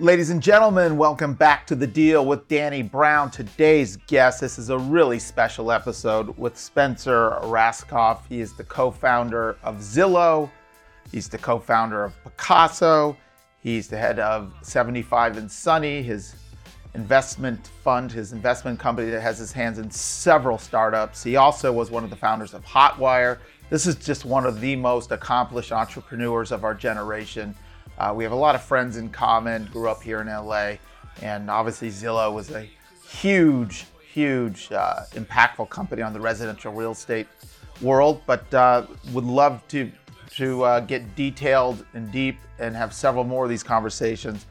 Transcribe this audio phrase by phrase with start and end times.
[0.00, 3.30] Ladies and gentlemen, welcome back to the deal with Danny Brown.
[3.30, 8.26] Today's guest, this is a really special episode with Spencer Rascoff.
[8.28, 10.50] He is the co founder of Zillow,
[11.12, 13.16] he's the co founder of Pacaso,
[13.60, 16.34] he's the head of 75 and Sunny, his
[16.94, 21.22] investment fund, his investment company that has his hands in several startups.
[21.22, 23.38] He also was one of the founders of Hotwire.
[23.70, 27.54] This is just one of the most accomplished entrepreneurs of our generation.
[27.98, 30.74] Uh, we have a lot of friends in common, grew up here in LA,
[31.22, 32.68] and obviously Zillow was a
[33.08, 37.26] huge, huge, uh, impactful company on the residential real estate
[37.80, 39.90] world, but uh, would love to,
[40.30, 44.46] to uh, get detailed and deep and have several more of these conversations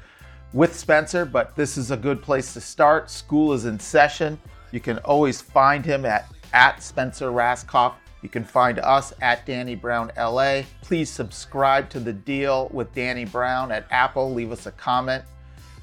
[0.53, 3.09] with Spencer, but this is a good place to start.
[3.09, 4.39] School is in session.
[4.71, 9.75] You can always find him at, at Spencer Rascoff you can find us at Danny
[9.75, 10.61] Brown LA.
[10.81, 14.33] Please subscribe to the deal with Danny Brown at Apple.
[14.33, 15.25] Leave us a comment.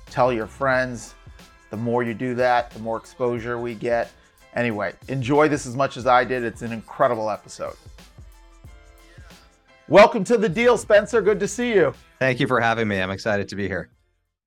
[0.06, 1.14] Tell your friends.
[1.68, 4.10] The more you do that, the more exposure we get.
[4.56, 6.42] Anyway, enjoy this as much as I did.
[6.42, 7.76] It's an incredible episode.
[9.86, 11.20] Welcome to the deal, Spencer.
[11.20, 11.92] Good to see you.
[12.18, 13.00] Thank you for having me.
[13.00, 13.90] I'm excited to be here.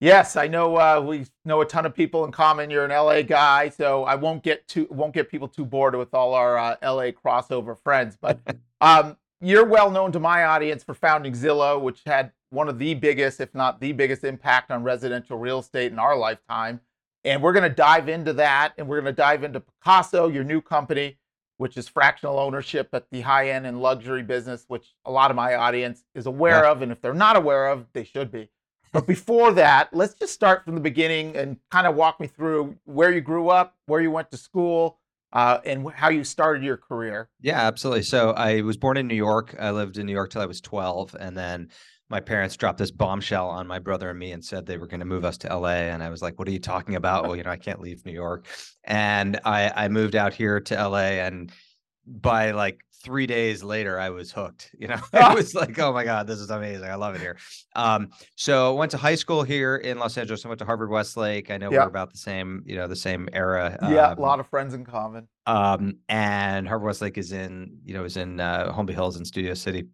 [0.03, 2.69] Yes, I know uh, we know a ton of people in common.
[2.69, 6.13] You're an LA guy, so I won't get too won't get people too bored with
[6.13, 8.17] all our uh, LA crossover friends.
[8.19, 8.37] But
[8.81, 12.95] um, you're well known to my audience for founding Zillow, which had one of the
[12.95, 16.81] biggest, if not the biggest, impact on residential real estate in our lifetime.
[17.23, 20.43] And we're going to dive into that, and we're going to dive into Pacaso, your
[20.43, 21.17] new company,
[21.55, 25.37] which is fractional ownership at the high end and luxury business, which a lot of
[25.37, 26.71] my audience is aware yeah.
[26.71, 28.49] of, and if they're not aware of, they should be.
[28.93, 32.77] But before that, let's just start from the beginning and kind of walk me through
[32.85, 34.99] where you grew up, where you went to school,
[35.33, 37.27] uh, and how you started your career.
[37.41, 38.03] Yeah, absolutely.
[38.03, 39.55] So I was born in New York.
[39.59, 41.15] I lived in New York till I was 12.
[41.19, 41.69] And then
[42.07, 44.99] my parents dropped this bombshell on my brother and me and said they were going
[44.99, 45.69] to move us to LA.
[45.69, 47.23] And I was like, what are you talking about?
[47.23, 48.45] well, you know, I can't leave New York.
[48.83, 50.97] And I, I moved out here to LA.
[50.97, 51.51] And
[52.05, 54.71] by like three days later, I was hooked.
[54.77, 56.85] You know, I was like, oh my God, this is amazing.
[56.85, 57.37] I love it here.
[57.75, 60.45] Um, so I went to high school here in Los Angeles.
[60.45, 61.51] I went to Harvard Westlake.
[61.51, 63.77] I know we're about the same, you know, the same era.
[63.83, 65.27] Yeah, um, a lot of friends in common.
[65.45, 69.53] Um, and Harvard Westlake is in, you know, is in uh, Holmby Hills in Studio
[69.53, 69.87] City.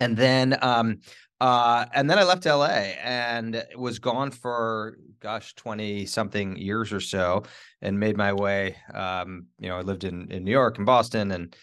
[0.00, 0.98] And then um
[1.40, 2.66] uh and then I left LA
[3.02, 7.44] and was gone for gosh 20 something years or so
[7.80, 11.32] and made my way um you know I lived in in New York and Boston
[11.32, 11.56] and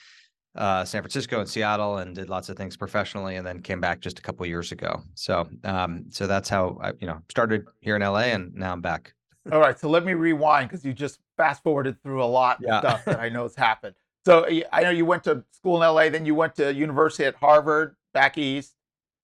[0.55, 3.99] uh, San Francisco and Seattle and did lots of things professionally and then came back
[3.99, 5.01] just a couple years ago.
[5.13, 8.81] So um, so that's how I you know started here in LA and now I'm
[8.81, 9.13] back.
[9.51, 12.77] All right, so let me rewind because you just fast forwarded through a lot yeah.
[12.77, 13.95] of stuff that I know has happened.
[14.25, 17.35] So I know you went to school in LA, then you went to university at
[17.35, 18.73] Harvard back east.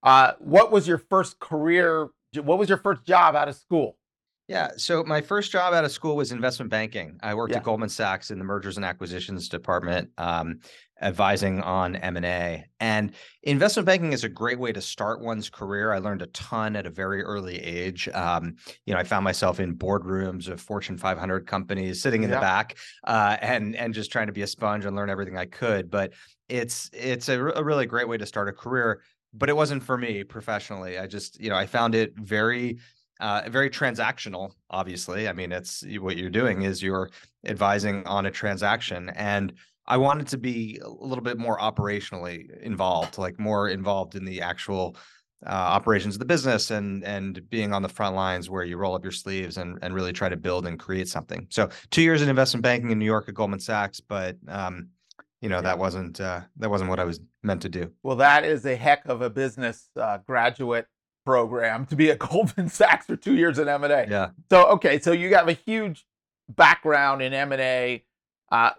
[0.04, 2.10] Uh, what was your first career?
[2.36, 3.98] What was your first job out of school?
[4.52, 4.72] Yeah.
[4.76, 7.18] So my first job out of school was investment banking.
[7.24, 7.60] I worked yeah.
[7.60, 10.60] at Goldman Sachs in the mergers and acquisitions department, um,
[11.02, 12.66] advising on M and A.
[12.82, 13.14] And
[13.44, 15.94] investment banking is a great way to start one's career.
[15.94, 18.10] I learned a ton at a very early age.
[18.10, 22.36] Um, you know, I found myself in boardrooms of Fortune 500 companies, sitting in yeah.
[22.36, 22.76] the back,
[23.06, 25.90] uh, and and just trying to be a sponge and learn everything I could.
[25.90, 26.12] But
[26.50, 29.02] it's it's a, a really great way to start a career.
[29.34, 31.00] But it wasn't for me professionally.
[31.00, 32.80] I just, you know, I found it very
[33.22, 35.30] uh, very transactional obviously.
[35.30, 37.10] I mean it's what you're doing is you're
[37.46, 39.54] advising on a transaction and
[39.88, 44.42] i wanted to be a little bit more operationally involved like more involved in the
[44.42, 44.96] actual
[45.46, 48.94] uh, operations of the business and and being on the front lines where you roll
[48.94, 51.48] up your sleeves and and really try to build and create something.
[51.50, 54.90] So two years in investment banking in new york at goldman sachs but um,
[55.42, 57.92] you know that wasn't uh, that wasn't what i was meant to do.
[58.04, 60.86] Well that is a heck of a business uh, graduate
[61.26, 64.08] program to be at Goldman Sachs for two years in M&A.
[64.10, 64.30] Yeah.
[64.50, 66.06] So, okay, so you have a huge
[66.50, 68.04] background in M&A.
[68.52, 68.72] Uh,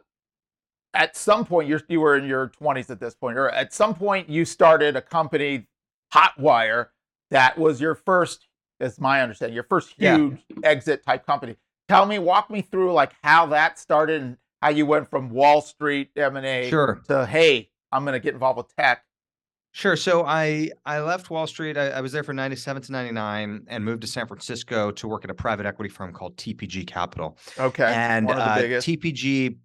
[0.95, 3.95] at some point, you're, you were in your 20s at this point, or at some
[3.95, 5.67] point you started a company,
[6.13, 6.89] Hotwire,
[7.31, 8.47] that was your first,
[8.79, 10.57] as my understanding, your first huge yeah.
[10.65, 11.57] exit type company.
[11.89, 15.63] Tell me, walk me through like how that started and how you went from Wall
[15.63, 17.03] Street M&A sure.
[17.09, 19.05] to, hey, I'm going to get involved with tech
[19.73, 19.97] Sure.
[19.97, 21.79] So I I left Wall Street.
[21.79, 25.25] I, I, was there for 97 to 99 and moved to San Francisco to work
[25.25, 27.39] at a private equity firm called TPG Capital.
[27.59, 27.91] Okay.
[27.91, 29.57] And uh, TPG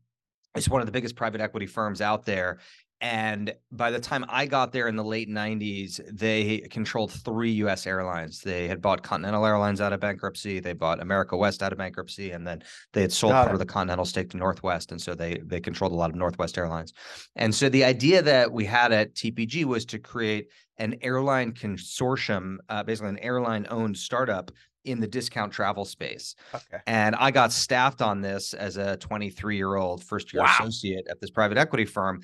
[0.55, 2.59] is one of the biggest private equity firms out there.
[2.99, 7.85] And by the time I got there in the late 90s, they controlled three US
[7.85, 8.41] airlines.
[8.41, 12.31] They had bought Continental Airlines out of bankruptcy, they bought America West out of bankruptcy,
[12.31, 12.63] and then
[12.93, 14.91] they had sold part of the Continental stake to Northwest.
[14.91, 16.93] And so they they controlled a lot of Northwest Airlines.
[17.35, 20.47] And so the idea that we had at TPG was to create
[20.77, 24.51] an airline consortium, uh, basically an airline owned startup
[24.85, 26.35] in the discount travel space.
[26.55, 26.81] Okay.
[26.87, 30.55] And I got staffed on this as a 23 year old first year Wow.
[30.61, 32.21] associate at this private equity firm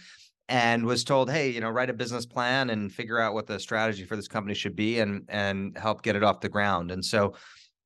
[0.50, 3.60] and was told, hey, you know, write a business plan and figure out what the
[3.60, 6.92] strategy for this company should be and and help get it off the ground.
[6.92, 7.34] And so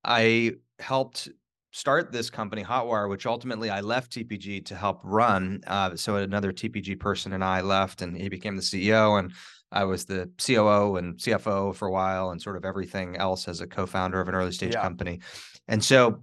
[0.04, 1.28] I helped
[1.72, 5.60] start this company, Hotwire, which ultimately I left TPG to help run.
[5.66, 9.32] Uh, so another TPG person and I left, and he became the CEO, and
[9.70, 13.60] I was the COO and CFO for a while, and sort of everything else as
[13.60, 14.82] a co-founder of an early stage Yeah.
[14.82, 15.20] company.
[15.68, 16.22] And so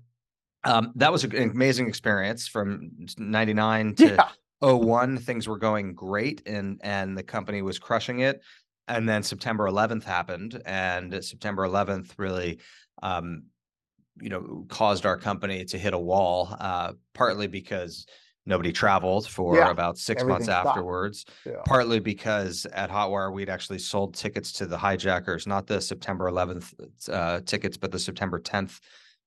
[0.64, 4.30] um, that was an amazing experience from '99 to Yeah.
[4.62, 8.42] 01 things were going great and and the company was crushing it
[8.88, 12.60] and then september 11th happened and september 11th really
[13.04, 13.44] um
[14.22, 18.06] you know caused our company to hit a wall uh partly because
[18.46, 21.62] nobody traveled for Yeah, about six months afterwards Yeah.
[21.66, 26.74] partly because at hotwire we'd actually sold tickets to the hijackers not the september 11th
[27.10, 28.80] uh, tickets but the september 10th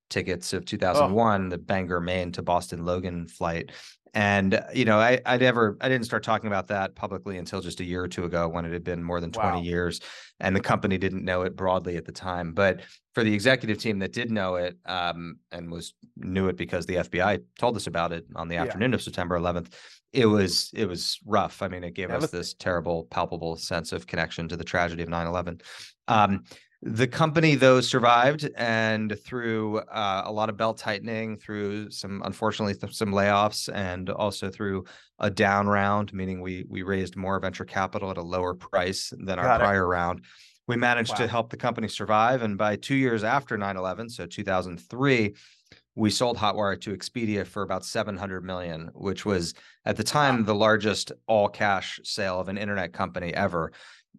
[0.09, 3.73] tickets of 2001 the bangor maine to boston logan flight
[4.15, 7.61] and uh, you know i i never i didn't start talking about that publicly until
[7.61, 9.63] just a year or two ago when it had been more than 20 Wow.
[9.63, 10.01] years
[10.41, 12.81] and the company didn't know it broadly at the time but
[13.15, 16.97] for the executive team that did know it um, and was knew it because the
[16.97, 18.63] fbi told us about it on the Yeah.
[18.63, 19.73] afternoon of september 11th
[20.13, 22.41] it was it was rough i mean it gave us Devastating.
[22.41, 25.61] this terrible palpable sense of connection to the tragedy of 9-11
[26.09, 26.45] um,
[26.83, 32.75] the company though survived and through uh, a lot of belt tightening through some unfortunately
[32.75, 34.85] th- some layoffs and also through
[35.19, 39.39] a down round meaning we we raised more venture capital at a lower price than
[39.39, 39.59] our it.
[39.59, 40.25] prior round.
[40.69, 45.35] We managed to help the company survive and by two years after 9-11 so 2003
[45.97, 49.55] we sold hotwire to expedia for about 700 million which was
[49.85, 53.73] at the time the largest all cash sale of an internet company ever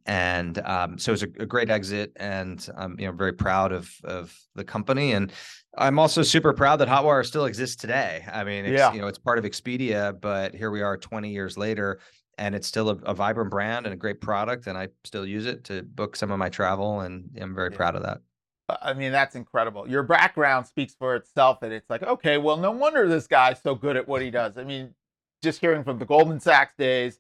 [0.06, 3.72] and um, so it was a, a great exit and i'm you know very proud
[3.72, 5.32] of of the company and
[5.78, 8.94] i'm also super proud that hotwire still exists today i mean it's Yeah.
[8.94, 12.00] you know it's part of expedia but here we are 20 years later
[12.38, 15.46] and it's still a, a vibrant brand and a great product and i still use
[15.46, 17.78] it to book some of my travel and i'm very Yeah.
[17.78, 18.22] proud of that
[18.84, 19.90] I mean, that's incredible.
[19.90, 23.74] Your background speaks for itself, and it's like, okay, well, no wonder this guy's so
[23.74, 24.60] good at what he does.
[24.60, 24.94] I mean,
[25.42, 27.18] just hearing from the Goldman Sachs days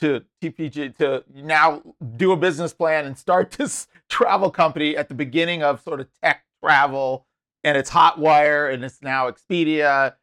[0.00, 1.82] to TPG to now
[2.16, 6.08] do a business plan and start this travel company at the beginning of sort of
[6.22, 7.26] tech travel,
[7.64, 10.14] and it's Hotwire, and it's now Expedia.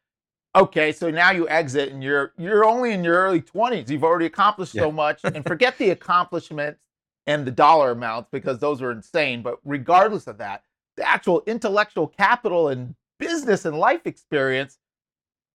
[0.54, 3.90] Okay, so now you exit, and you're you're only in your early twenties.
[3.90, 6.80] You've already accomplished so much, and forget the accomplishments
[7.26, 9.42] and the dollar amounts because those are insane.
[9.42, 10.62] But regardless of that,
[10.96, 14.78] the actual intellectual capital and business and life experience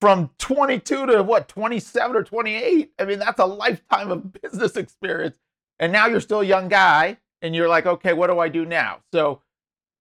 [0.04, 5.38] from 22 to what 27 or 28 i mean that's a lifetime of business experience
[5.80, 8.66] and now you're still a young guy and you're like okay what do i do
[8.66, 9.42] now so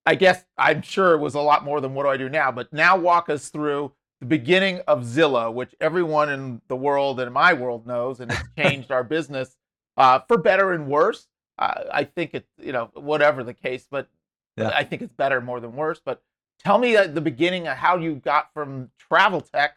[0.05, 2.51] i guess i'm sure it was a lot more than what do i do now
[2.51, 7.33] but now walk us through the beginning of zillow which everyone in the world and
[7.33, 9.57] my world knows and it's changed our business
[9.99, 11.29] uh, for better and worse
[11.59, 14.09] uh, i think it's you know whatever the case but
[14.57, 14.73] Yeah.
[14.75, 16.01] I think it's better more than worse.
[16.05, 16.23] But
[16.65, 19.77] tell me at the beginning of how you got from travel tech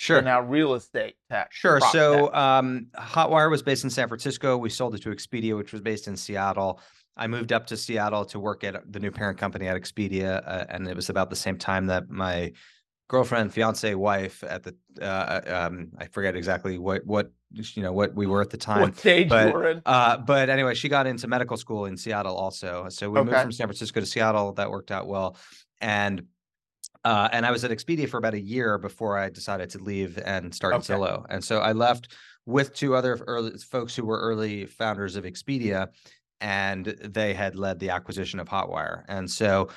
[0.00, 1.52] sure now real estate tech.
[1.52, 1.80] Sure.
[1.92, 2.36] So, tech.
[2.36, 4.56] um, Hotwire was based in San Francisco.
[4.56, 6.80] We sold it to Expedia, which was based in Seattle.
[7.16, 10.64] I moved up to Seattle to work at the new parent company at Expedia, uh,
[10.68, 12.52] and it was about the same time that my
[13.08, 18.14] girlfriend, fiance, wife at the uh, um, I forget exactly what what you know what
[18.14, 18.80] we were at the time.
[18.80, 19.82] what stage but, you were in?
[19.84, 22.86] Uh, but anyway, she got into medical school in Seattle also.
[22.88, 24.52] So we moved from San Francisco to Seattle.
[24.52, 25.36] That worked out well.
[25.80, 26.26] And
[27.04, 30.18] uh, and I was at Expedia for about a year before I decided to leave
[30.24, 30.94] and start Okay.
[30.94, 31.24] Zillow.
[31.30, 32.12] And so I left
[32.46, 35.88] with two other early folks who were early founders of Expedia,
[36.40, 39.04] and they had led the acquisition of Hotwire.
[39.08, 39.68] And so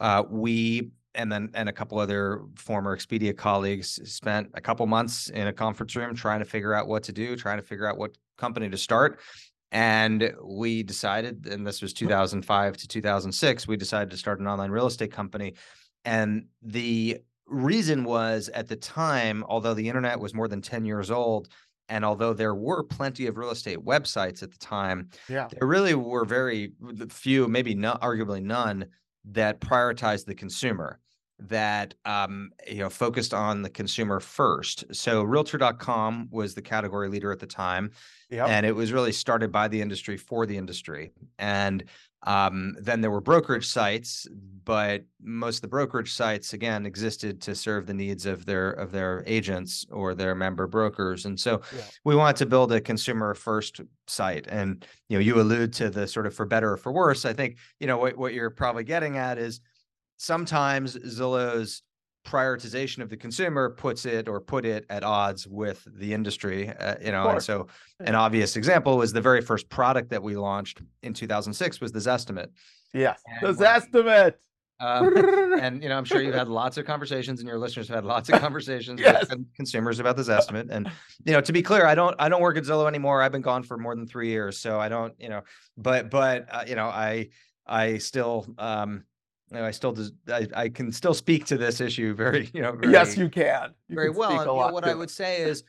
[0.00, 5.30] uh, we and then and a couple other former Expedia colleagues spent a couple months
[5.30, 7.98] in a conference room trying to figure out what to do, trying to figure out
[7.98, 9.20] what company to start.
[9.70, 14.70] And we decided, and this was 2005 to 2006, we decided to start an online
[14.70, 15.54] real estate company.
[16.04, 21.10] And the reason was at the time, although the internet was more than 10 years
[21.10, 21.48] old,
[21.88, 25.48] and although there were plenty of real estate websites at the time, yeah.
[25.50, 26.72] there really were very
[27.08, 28.86] few, maybe not arguably none,
[29.24, 31.00] that prioritized the consumer,
[31.38, 34.84] that um, you know focused on the consumer first.
[34.92, 37.90] So Realtor.com was the category leader at the time,
[38.30, 38.48] Yep.
[38.48, 41.12] and it was really started by the industry for the industry.
[41.38, 41.84] And
[42.24, 44.26] um, then there were brokerage sites,
[44.64, 48.90] but most of the brokerage sites again existed to serve the needs of their of
[48.92, 51.26] their agents or their member brokers.
[51.26, 51.82] And so Yeah.
[52.04, 54.46] we wanted to build a consumer first site.
[54.48, 57.24] And you know, you allude to the sort of for better or for worse.
[57.24, 59.60] I think you know what what you're probably getting at is
[60.16, 61.82] sometimes Zillow's
[62.24, 66.94] prioritization of the consumer puts it or put it at odds with the industry uh,
[67.02, 67.66] you know and so
[68.00, 71.98] an obvious example was the very first product that we launched in 2006 was the
[71.98, 72.48] zestimate
[72.92, 74.34] yes and the zestimate.
[74.80, 75.16] Um,
[75.60, 78.04] and you know i'm sure you've had lots of conversations and your listeners have had
[78.04, 79.28] lots of conversations yes.
[79.28, 80.90] with consumers about this estimate and
[81.24, 83.22] you know to be clear i don't i don't work at zillow anymore.
[83.22, 85.42] I've been gone for more than three years so i don't you know
[85.76, 87.28] but but uh, you know i
[87.66, 89.04] i still um
[89.52, 89.96] I still
[90.28, 93.74] I, I can still speak to this issue very, you know, very, yes, you can.
[93.88, 94.30] You very can well.
[94.30, 95.64] And, you know, what I would say is,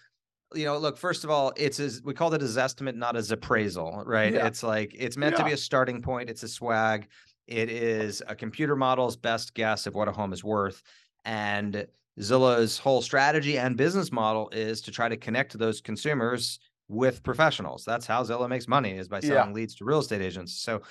[0.53, 3.31] you know, look, first of all, it's as we called it as estimate, not as
[3.31, 4.33] appraisal, right?
[4.33, 4.47] Yeah.
[4.47, 5.39] It's like it's meant yeah.
[5.39, 6.29] to be a starting point.
[6.29, 7.07] It's a swag.
[7.47, 10.83] It is a computer model's best guess of what a home is worth.
[11.25, 11.87] And
[12.19, 16.59] Zillow's whole strategy and business model is to try to connect those consumers
[16.89, 17.85] with professionals.
[17.85, 19.55] That's how Zillow makes money is by selling yeah.
[19.55, 20.61] leads to real estate agents.
[20.61, 20.81] So,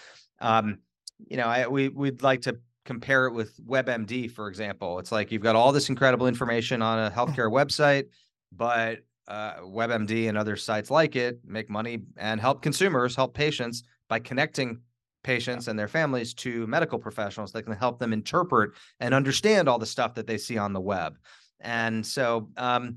[0.40, 0.78] um,
[1.26, 4.98] you know, I, we we'd like to compare it with WebMD, for example.
[4.98, 8.06] It's like you've got all this incredible information on a healthcare website,
[8.50, 13.82] but uh, WebMD and other sites like it make money and help consumers, help patients
[14.08, 14.80] by connecting
[15.22, 19.78] patients and their families to medical professionals that can help them interpret and understand all
[19.78, 21.18] the stuff that they see on the web.
[21.60, 22.96] And so, um,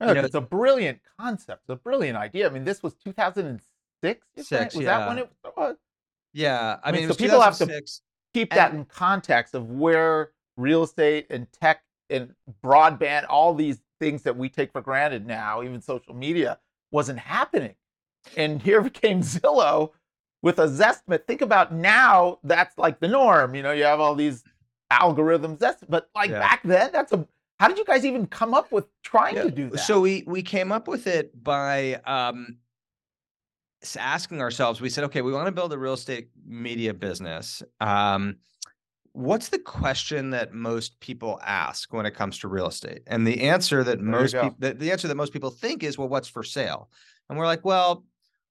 [0.00, 1.64] you know, it's a brilliant concept.
[1.64, 2.46] It's a brilliant idea.
[2.46, 4.26] I mean, this was 2006.
[4.38, 4.98] Six, was yeah.
[4.98, 5.76] that when it was?
[6.32, 7.66] Yeah, I, I mean, mean so people have to
[8.34, 13.80] keep and, that in context of where real estate and tech and broadband, all these
[14.00, 16.58] things that we take for granted now, even social media,
[16.90, 17.74] wasn't happening.
[18.36, 19.92] And here came Zillow
[20.42, 21.26] with a Zestimate.
[21.26, 23.54] Think about now, that's like the norm.
[23.54, 24.44] You know, you have all these
[24.92, 25.58] algorithms.
[25.58, 26.40] That's but like yeah.
[26.40, 27.26] back then, that's a
[27.60, 29.44] how did you guys even come up with trying yeah.
[29.44, 29.78] to do that?
[29.78, 32.58] So we we came up with it by um,
[33.96, 37.62] asking ourselves, we said, okay, we want to build a real estate media business.
[37.80, 38.36] Um,
[39.12, 43.02] what's the question that most people ask when it comes to real estate?
[43.06, 45.96] And the answer that there most people, the, the answer that most people think is,
[45.96, 46.90] well, what's for sale?
[47.28, 48.04] And we're like, well,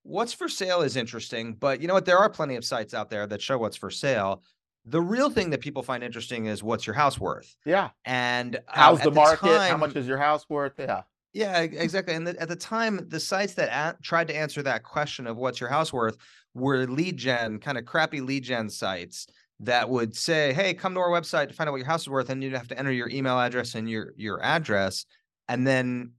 [0.04, 2.06] what's for sale is interesting, but you know what?
[2.06, 4.42] There are plenty of sites out there that show what's for sale.
[4.86, 7.56] The real thing that people find interesting is what's your house worth?
[7.66, 7.90] Yeah.
[8.06, 9.48] And how's um, the market?
[9.48, 10.74] The time, How much is your house worth?
[10.78, 11.04] Yeah.
[11.34, 12.13] Yeah, exactly.
[12.13, 15.36] And the, at the time, the sites that a- tried to answer that question of
[15.36, 16.18] what's your house worth
[16.54, 19.25] were lead gen, kind of crappy lead gen sites
[19.60, 22.10] that would say, "Hey, come to our website to find out what your house is
[22.10, 25.06] worth," and you'd have to enter your email address and your your address,
[25.50, 26.12] and then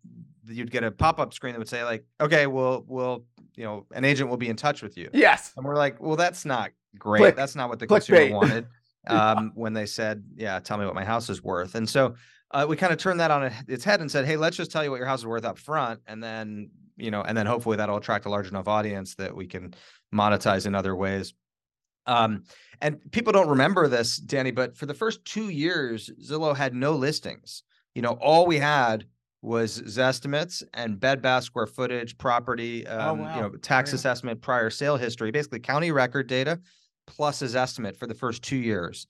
[0.47, 3.87] you'd get a pop up screen that would say, "Like, okay, we'll we'll you know,
[3.95, 6.73] an agent will be in touch with you." Yes, and we're like, "Well, that's not
[6.99, 7.21] great.
[7.21, 7.37] Click.
[7.37, 8.33] That's not what the Click consumer bait.
[8.33, 8.67] wanted."
[9.07, 12.15] Um, when they said, "Yeah, tell me what my house is worth," and so
[12.55, 14.85] uh, we kind of turned that on its head and said, "Hey, let's just tell
[14.85, 17.77] you what your house is worth up front, and then you know, and then hopefully
[17.77, 19.75] that'll attract a large enough audience that we can
[20.15, 21.35] monetize in other ways."
[22.07, 22.45] Um,
[22.81, 26.93] and people don't remember this, Danny, but for the first two years, Zillow had no
[26.93, 27.65] listings.
[27.95, 29.07] You know, all we had
[29.43, 33.35] was Zestimates and bed bath square footage, property, oh, um, oh, wow.
[33.35, 36.61] you know, tax assessment, prior sale history, basically county record data
[37.07, 39.07] plus his estimate for the first two years.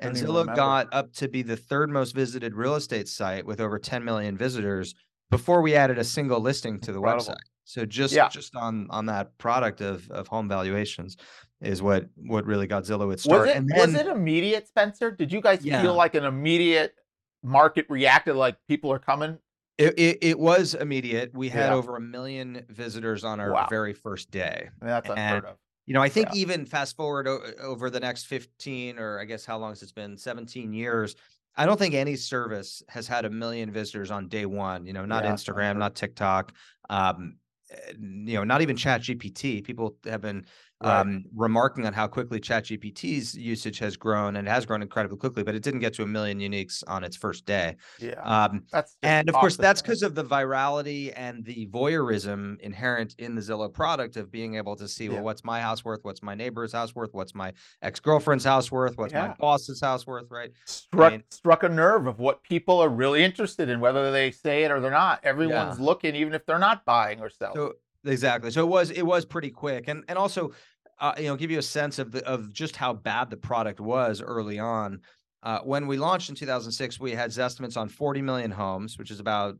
[0.00, 3.78] And Zillow got up to be the third most visited real estate site with over
[3.78, 4.94] 10 million visitors
[5.30, 7.26] before we added a single listing to the Incredible.
[7.26, 7.36] website.
[7.64, 8.30] So just yeah.
[8.30, 11.18] just on on that product of of home valuations
[11.60, 13.42] is what what really got Zillow its start.
[13.42, 15.10] Was it, then, was it immediate, Spencer?
[15.10, 15.82] Did you guys yeah.
[15.82, 16.94] feel like an immediate
[17.42, 19.38] market reacted like people are coming?
[19.76, 21.30] It, it, it was immediate.
[21.34, 21.74] We had yeah.
[21.74, 23.66] over a million visitors on our wow.
[23.70, 24.70] very first day.
[24.80, 25.56] That's unheard of.
[25.88, 26.40] You know, I think yeah.
[26.40, 29.94] even fast forward o- over the next 15 or I guess how long has it
[29.94, 30.18] been?
[30.18, 31.16] 17 years.
[31.56, 34.84] I don't think any service has had a million visitors on day one.
[34.84, 36.52] You know, not yeah, Instagram, not TikTok,
[36.90, 37.38] um,
[37.70, 39.64] eh, you know, not even ChatGPT.
[39.64, 40.44] People have been
[40.82, 41.00] right.
[41.00, 45.54] um, remarking on how quickly ChatGPT's usage has grown and has grown incredibly quickly, but
[45.54, 47.76] it didn't get to a million uniques on its first day.
[47.98, 48.20] Yeah.
[48.22, 53.34] Um, that's and of course, that's because of the virality and the voyeurism inherent in
[53.34, 55.14] the Zillow product of being able to see, yeah.
[55.14, 56.00] well, what's my house worth?
[56.02, 57.10] What's my neighbor's house worth?
[57.12, 58.96] What's my ex girlfriend's house worth?
[58.96, 59.28] What's yeah.
[59.28, 60.30] my boss's house worth?
[60.30, 60.52] Right.
[60.66, 64.30] Struck, I mean, struck a nerve of what people are really interested in, whether they
[64.30, 65.20] say it or they're not.
[65.24, 65.84] Everyone's yeah.
[65.84, 67.56] looking, even if they're not buying or selling.
[67.56, 67.74] So,
[68.08, 68.50] Exactly.
[68.50, 70.52] So it was it was pretty quick, and and also,
[70.98, 73.80] uh, you know, give you a sense of the of just how bad the product
[73.80, 75.00] was early on.
[75.42, 79.20] Uh, when we launched in 2006, we had estimates on 40 million homes, which is
[79.20, 79.56] about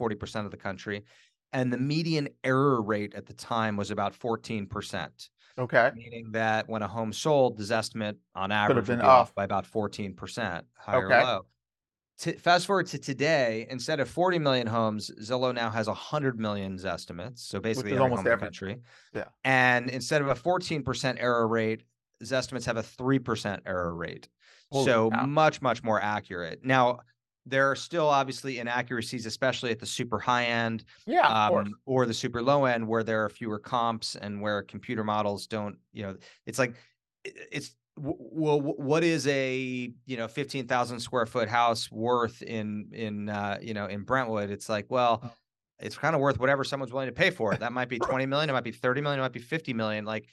[0.00, 1.04] 40% uh, of the country,
[1.52, 5.28] and the median error rate at the time was about 14%.
[5.58, 5.90] Okay.
[5.94, 9.28] Meaning that when a home sold, the estimate on average would be off.
[9.28, 11.04] off by about 14%, high okay.
[11.04, 11.46] or low
[12.20, 16.78] to, fast forward to today, instead of 40 million homes, Zillow now has 100 million
[16.84, 17.42] estimates.
[17.42, 18.78] So basically, every almost home in country.
[19.14, 19.24] Yeah.
[19.44, 21.82] And instead of a 14% error rate,
[22.20, 24.28] estimates have a 3% error rate.
[24.72, 25.26] Holy so cow.
[25.26, 26.64] much, much more accurate.
[26.64, 27.00] Now,
[27.46, 32.12] there are still obviously inaccuracies, especially at the super high end, yeah, um, or the
[32.12, 35.78] super low end, where there are fewer comps and where computer models don't.
[35.92, 36.74] You know, it's like
[37.24, 43.28] it's well, what is a you know fifteen thousand square foot house worth in in
[43.28, 44.50] uh, you know in Brentwood?
[44.50, 45.20] It's like well.
[45.24, 45.30] Oh.
[45.80, 47.60] It's kind of worth whatever someone's willing to pay for it.
[47.60, 50.04] That might be 20 million, it might be 30 million, it might be 50 million.
[50.04, 50.26] Like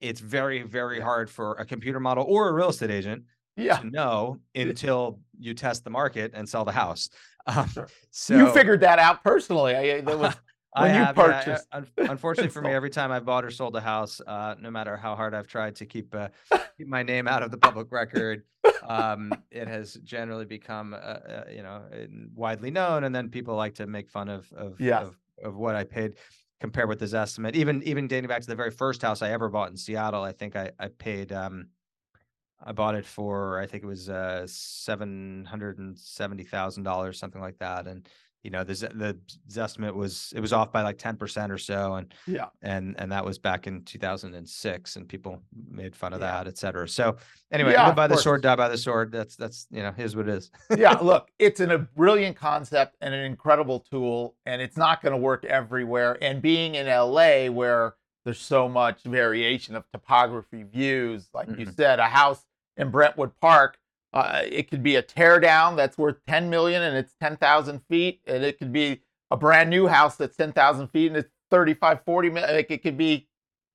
[0.00, 3.22] it's very, very hard for a computer model or a real estate agent
[3.56, 3.78] yeah.
[3.78, 7.08] to know until you test the market and sell the house.
[7.46, 7.88] Um, sure.
[8.10, 9.74] So you figured that out personally.
[9.74, 10.34] I, that was
[10.78, 11.16] I you have.
[11.16, 14.96] Yeah, unfortunately for me, every time I've bought or sold a house, uh, no matter
[14.96, 16.28] how hard I've tried to keep uh,
[16.76, 18.44] keep my name out of the public record,
[18.86, 21.82] um, it has generally become uh, uh you know
[22.34, 25.02] widely known, and then people like to make fun of of, yes.
[25.02, 26.14] of, of what I paid
[26.60, 27.56] compared with this estimate.
[27.56, 30.32] Even even dating back to the very first house I ever bought in Seattle, I
[30.32, 31.68] think I I paid um
[32.64, 37.18] I bought it for I think it was uh seven hundred and seventy thousand dollars,
[37.18, 37.86] something like that.
[37.86, 38.08] And
[38.44, 41.94] you know, the the estimate was it was off by like ten percent or so,
[41.94, 45.96] and yeah, and and that was back in two thousand and six, and people made
[45.96, 46.38] fun of yeah.
[46.38, 46.88] that, et cetera.
[46.88, 47.16] So
[47.50, 49.10] anyway, yeah, live by the sword, die by the sword.
[49.10, 50.50] That's that's you know, here's what it is.
[50.76, 55.12] yeah, look, it's an, a brilliant concept and an incredible tool, and it's not going
[55.12, 56.16] to work everywhere.
[56.22, 61.60] And being in LA, where there's so much variation of topography, views, like mm-hmm.
[61.60, 62.44] you said, a house
[62.76, 63.78] in Brentwood Park.
[64.12, 68.42] Uh, it could be a teardown that's worth 10 million and it's 10,000 feet, and
[68.42, 72.54] it could be a brand new house that's 10,000 feet and it's 35, 40 million.
[72.54, 73.28] Like it could be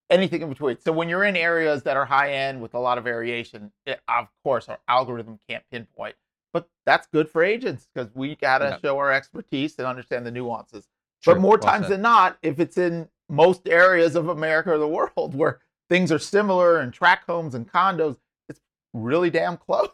[0.10, 0.80] anything in between.
[0.80, 4.00] So when you're in areas that are high end with a lot of variation, it,
[4.08, 6.16] of course, our algorithm can't pinpoint.
[6.52, 8.78] But that's good for agents because we got to yeah.
[8.80, 10.88] show our expertise and understand the nuances.
[11.26, 11.94] But more well times said.
[11.94, 15.60] than not, if it's in most areas of America or the world where
[15.90, 18.18] things are similar and tract homes and condos,
[18.50, 18.62] it's
[18.94, 19.90] really damn close.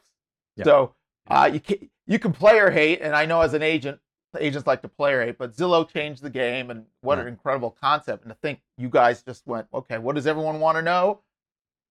[0.59, 0.65] Yeah.
[0.65, 0.95] So
[1.29, 3.99] uh, you can you can player hate, and I know as an agent,
[4.39, 7.23] agents like to player hate, but Zillow changed the game, and what yeah.
[7.23, 8.23] an incredible concept!
[8.23, 11.21] And to think you guys just went, okay, what does everyone want to know?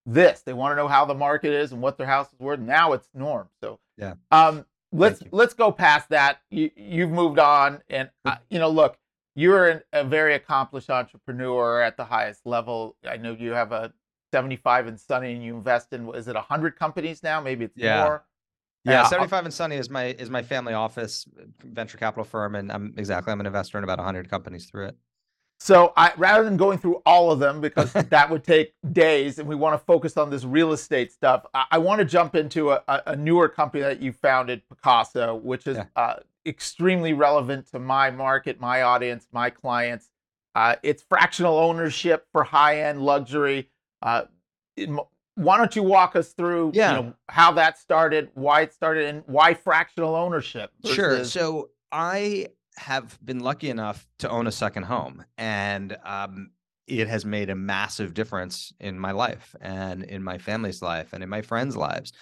[0.06, 2.60] This they want to know how the market is and what their house is worth.
[2.60, 3.48] Now it's norm.
[3.60, 4.14] So yeah.
[4.30, 6.40] Um, let's let's go past that.
[6.50, 8.98] You you've moved on, and uh, you know, look,
[9.34, 12.96] you're an, a very accomplished entrepreneur at the highest level.
[13.08, 13.92] I know you have a
[14.32, 18.04] 75 and Sunny and you invest in is it 100 companies now maybe it's yeah.
[18.04, 18.24] more
[18.88, 21.26] yeah, 75 and Sunny is my is my family office
[21.64, 24.96] venture capital firm and I'm exactly I'm an investor in about 100 companies through it.
[25.60, 29.48] So I rather than going through all of them because that would take days and
[29.48, 32.70] we want to focus on this real estate stuff, I, I want to jump into
[32.70, 35.86] a, a, newer company that you founded, Pacaso, which is yeah.
[35.96, 36.14] uh,
[36.46, 40.10] extremely relevant to my market, my audience, my clients.
[40.54, 43.68] Uh, it's fractional ownership for high-end luxury.
[44.02, 44.22] Uh,
[45.38, 46.96] why don't you walk us through yeah.
[46.96, 50.72] you know, how that started, why it started, and why fractional ownership?
[50.82, 50.96] Versus...
[50.96, 51.24] Sure.
[51.24, 56.50] So I have been lucky enough to own a second home, and um,
[56.88, 61.22] it has made a massive difference in my life and in my family's life and
[61.22, 62.12] in my friends' lives.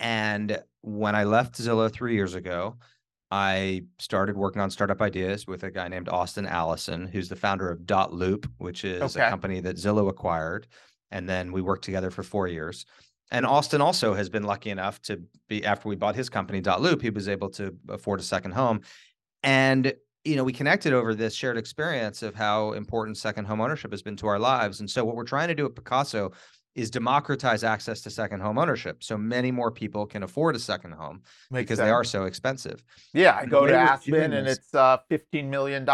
[0.00, 2.76] And when I left Zillow three years ago,
[3.30, 7.70] I started working on startup ideas with a guy named Austin Allison, who's the founder
[7.70, 9.26] of dotloop, which is okay.
[9.26, 10.66] a company that Zillow acquired
[11.10, 12.86] and then we worked together for four years.
[13.30, 13.54] And mm-hmm.
[13.54, 17.10] Austin also has been lucky enough to be after we bought his company dotloop, he
[17.10, 18.80] was able to afford a second home.
[19.42, 19.92] And
[20.24, 24.02] you know, we connected over this shared experience of how important second home ownership has
[24.02, 24.80] been to our lives.
[24.80, 26.32] And so what we're trying to do at Pacaso
[26.76, 30.92] is democratize access to second home ownership so many more people can afford a second
[30.92, 31.86] home Makes because sense.
[31.86, 32.84] they are so expensive.
[33.14, 35.86] Yeah, I go to Aspen and it's uh, $15 million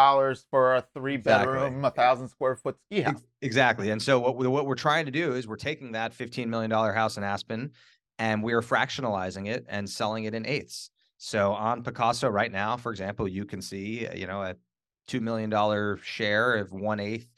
[0.51, 1.88] for a three bedroom, exactly.
[1.88, 3.23] a thousand square foot ski house.
[3.40, 3.90] Exactly.
[3.90, 6.71] And so what, we, what we're trying to do is we're taking that $15 million
[6.71, 7.71] house in Aspen
[8.18, 10.90] and we're fractionalizing it and selling it in eighths.
[11.18, 14.57] So on Pacaso right now, for example, you can see, you know, a
[15.09, 15.51] $2 million
[16.03, 17.29] share of one eighth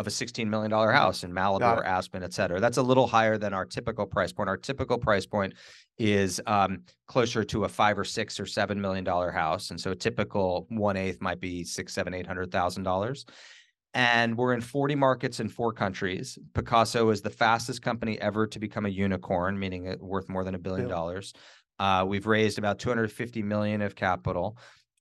[0.00, 2.58] of a $16 million house in Malibu or Aspen, et cetera.
[2.58, 4.48] That's a little higher than our typical price point.
[4.48, 5.52] Our typical price point
[5.98, 9.70] is um, closer to a five or six or seven million dollar house.
[9.70, 13.26] And so a typical one eighth might be six, seven, eight hundred thousand dollars.
[13.92, 16.38] And we're in 40 markets in four countries.
[16.54, 20.54] Pacaso is the fastest company ever to become a unicorn, meaning it worth more than
[20.54, 21.34] a billion dollars.
[21.78, 24.56] Uh, we've raised about 250 million of capital.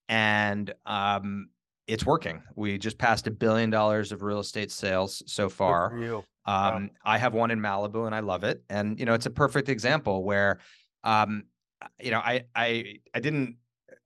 [0.10, 1.50] And um,
[1.90, 2.44] it's working.
[2.56, 5.98] We just passed a billion dollars of real estate sales so far.
[6.46, 6.90] Um, wow.
[7.04, 8.64] I have one in Malibu and I love it.
[8.70, 10.60] And you know, it's a perfect example where,
[11.04, 11.44] um,
[12.00, 13.58] you know, I I I didn't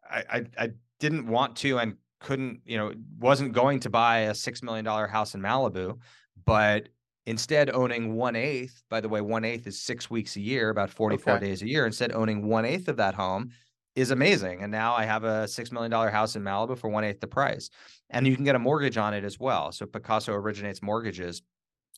[0.10, 0.70] I, I I
[1.00, 5.06] didn't want to and couldn't you know wasn't going to buy a six million dollar
[5.06, 5.98] house in Malibu,
[6.46, 6.88] but
[7.26, 10.90] instead owning one eighth, by the way, one eighth is six weeks a year, about
[10.90, 11.46] 44 okay.
[11.46, 11.86] days a year.
[11.86, 13.52] Instead, owning one eighth of that home
[13.96, 14.62] is amazing.
[14.62, 17.70] And now I have a $6 million house in Malibu for one eighth the price.
[18.10, 19.72] And you can get a mortgage on it as well.
[19.72, 21.42] So Pacaso originates mortgages.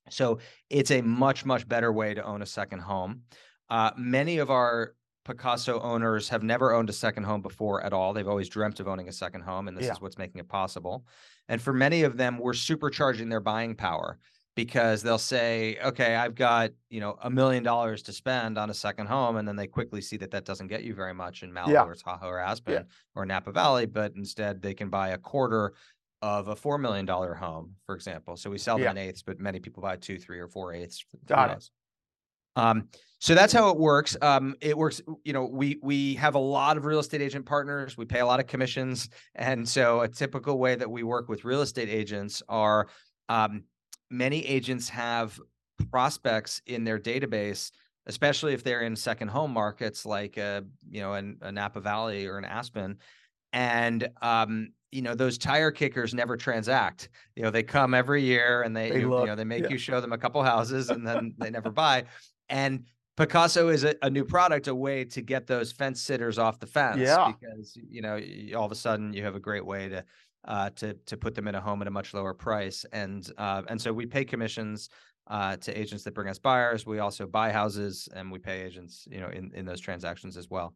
[0.10, 3.22] So it's a much, much better way to own a second home.
[3.70, 4.94] Uh, many of our
[5.26, 8.14] Pacaso owners have never owned a second home before at all.
[8.14, 9.94] They've always dreamt of owning a second home, and this yeah.
[9.94, 11.04] is what's making it possible.
[11.50, 14.20] And for many of them, we're supercharging their buying power
[14.56, 18.74] because they'll say, okay, I've got, you know, a million dollars to spend on a
[18.74, 19.36] second home.
[19.36, 21.84] And then they quickly see that that doesn't get you very much in Malibu yeah.
[21.84, 22.82] or Tahoe or Aspen yeah.
[23.16, 25.74] or Napa Valley, but instead they can buy a quarter
[26.22, 28.38] of a $4 million home, for example.
[28.38, 28.92] So we sell them yeah.
[28.92, 31.06] in eighths, but many people buy two, three or four eighths.
[31.26, 31.70] Got it.
[32.56, 32.88] Um,
[33.20, 34.16] so that's how it works.
[34.22, 37.98] Um, it works, you know, we we have a lot of real estate agent partners.
[37.98, 39.10] We pay a lot of commissions.
[39.36, 42.88] And so a typical way that we work with real estate agents are
[43.28, 43.64] um,
[44.10, 45.40] many agents have
[45.92, 47.72] prospects in their database,
[48.06, 52.26] especially if they're in second home markets like a, you know, in a Napa Valley
[52.28, 52.98] or an Aspen.
[53.54, 57.10] And um, you know, those tire kickers never transact.
[57.36, 59.70] You know, they come every year and they, they you, you, know, they make yeah.
[59.70, 62.06] you show them a couple houses and then they never buy.
[62.48, 62.86] And
[63.18, 66.68] Pacaso is a, a, new product, a way to get those fence sitters off the
[66.68, 67.00] fence.
[67.00, 67.32] Yeah.
[67.40, 68.20] Because you know,
[68.58, 70.04] all of a sudden you have a great way to
[70.48, 72.86] uh, to to put them in a home at a much lower price.
[72.92, 74.90] And uh, and so we pay commissions
[75.28, 76.86] uh, to agents that bring us buyers.
[76.86, 80.50] We also buy houses, and we pay agents, you know, in in those transactions as
[80.50, 80.74] well.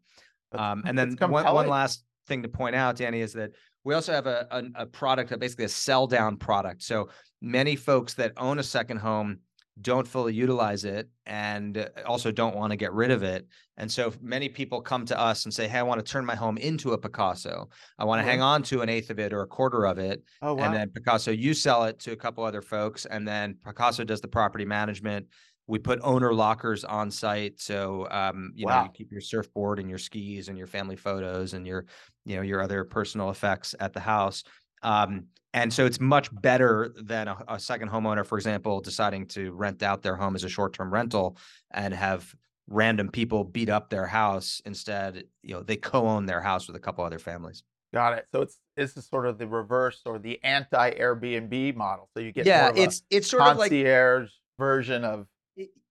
[0.51, 3.51] Um, and then one, one last thing to point out, Danny, is that
[3.83, 6.83] we also have a, a, a product, basically a sell down product.
[6.83, 7.09] So
[7.41, 9.39] many folks that own a second home
[9.81, 13.47] don't fully utilize it and uh, also don't want to get rid of it.
[13.77, 16.35] And so many people come to us and say, Hey, I want to turn my
[16.35, 17.67] home into a Pacaso.
[17.97, 18.29] I want to mm-hmm.
[18.29, 20.23] hang on to an eighth of it or a quarter of it.
[20.41, 20.65] Oh, wow.
[20.65, 23.05] And then Pacaso, you sell it to a couple other folks.
[23.05, 25.27] And then Pacaso does the property management.
[25.67, 27.59] We put owner lockers on site.
[27.59, 28.79] So, um, you wow.
[28.79, 31.85] know, you keep your surfboard and your skis and your family photos and your,
[32.25, 34.43] you know, your other personal effects at the house.
[34.81, 39.51] Um, and so it's much better than a, a, second homeowner, for example, deciding to
[39.51, 41.37] rent out their home as a short-term rental
[41.71, 42.35] and have
[42.67, 44.61] random people beat up their house.
[44.65, 47.63] Instead, you know, they co-own their house with a couple other families.
[47.93, 48.27] Got it.
[48.31, 52.09] So it's this is sort of the reverse or the anti Airbnb model.
[52.13, 55.25] So you get yeah, it's it's sort of like concierge version of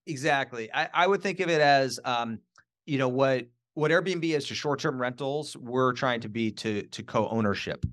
[0.07, 0.71] exactly.
[0.73, 2.39] I, I would think of it as um,
[2.85, 5.57] you know what what Airbnb is to short term rentals.
[5.57, 7.85] We're trying to be to to co ownership.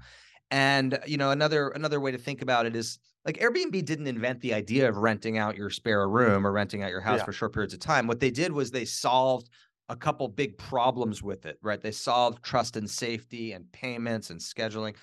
[0.50, 4.40] And you know, another another way to think about it is like Airbnb didn't invent
[4.40, 7.24] the idea of renting out your spare room or renting out your house yeah.
[7.24, 8.06] for short periods of time.
[8.06, 9.50] What they did was they solved
[9.88, 11.80] a couple big problems with it, right?
[11.80, 14.94] They solved trust and safety and payments and scheduling.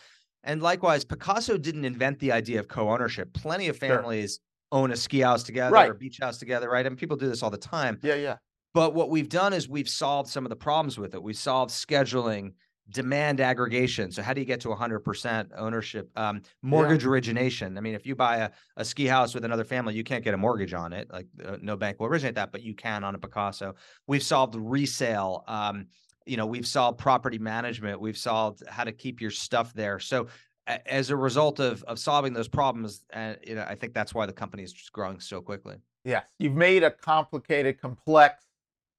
[0.43, 3.33] And likewise, Pacaso didn't invent the idea of co-ownership.
[3.33, 4.39] Plenty of families
[4.71, 4.79] sure.
[4.79, 5.89] own a ski house together right.
[5.89, 6.85] or beach house together, right?
[6.85, 7.97] Mean, people do this all the time.
[8.01, 8.37] Yeah, yeah.
[8.73, 11.21] But what we've done is we've solved some of the problems with it.
[11.21, 12.53] We solved scheduling,
[12.89, 14.11] demand aggregation.
[14.11, 16.09] So how do you get to 100% ownership?
[16.15, 17.09] Um, mortgage yeah.
[17.09, 17.77] origination.
[17.77, 20.33] I mean, if you buy a, a ski house with another family, you can't get
[20.33, 21.11] a mortgage on it.
[21.11, 23.75] Like uh, no bank will originate that, but you can on a Pacaso.
[24.07, 25.43] We've solved resale.
[25.47, 25.87] Um,
[26.25, 27.99] you know, we've solved property management.
[27.99, 29.99] We've solved how to keep your stuff there.
[29.99, 30.27] So
[30.67, 34.13] as a result of of solving those problems, and uh, you know, I think that's
[34.13, 35.75] why the company is just growing so quickly.
[36.05, 38.43] Yes, you've made a complicated, complex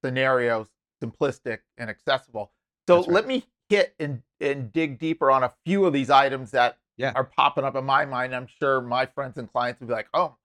[0.03, 0.67] scenario
[1.03, 2.51] simplistic and accessible.
[2.87, 3.07] So right.
[3.07, 7.11] let me hit and, and dig deeper on a few of these items that yeah.
[7.15, 8.35] are popping up in my mind.
[8.35, 10.35] I'm sure my friends and clients would be like, oh,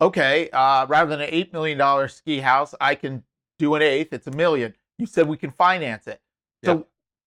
[0.00, 3.24] okay, uh, rather than an $8 million ski house, I can
[3.58, 4.12] do an eighth.
[4.12, 4.74] It's a million.
[4.98, 6.20] You said we can finance it.
[6.64, 6.82] So yeah.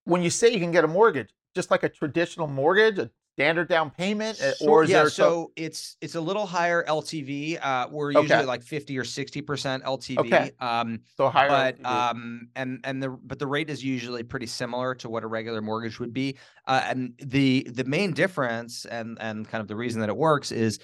[0.05, 3.09] when you say you can get a mortgage, just like a traditional mortgage, a
[3.41, 7.57] standard down payment uh, or is yeah, there so it's it's a little higher ltv
[7.61, 8.45] uh we're usually okay.
[8.45, 10.51] like 50 or 60 percent ltv okay.
[10.59, 11.85] um so higher but LTV.
[11.85, 15.61] um and and the but the rate is usually pretty similar to what a regular
[15.61, 20.01] mortgage would be uh and the the main difference and and kind of the reason
[20.01, 20.79] that it works is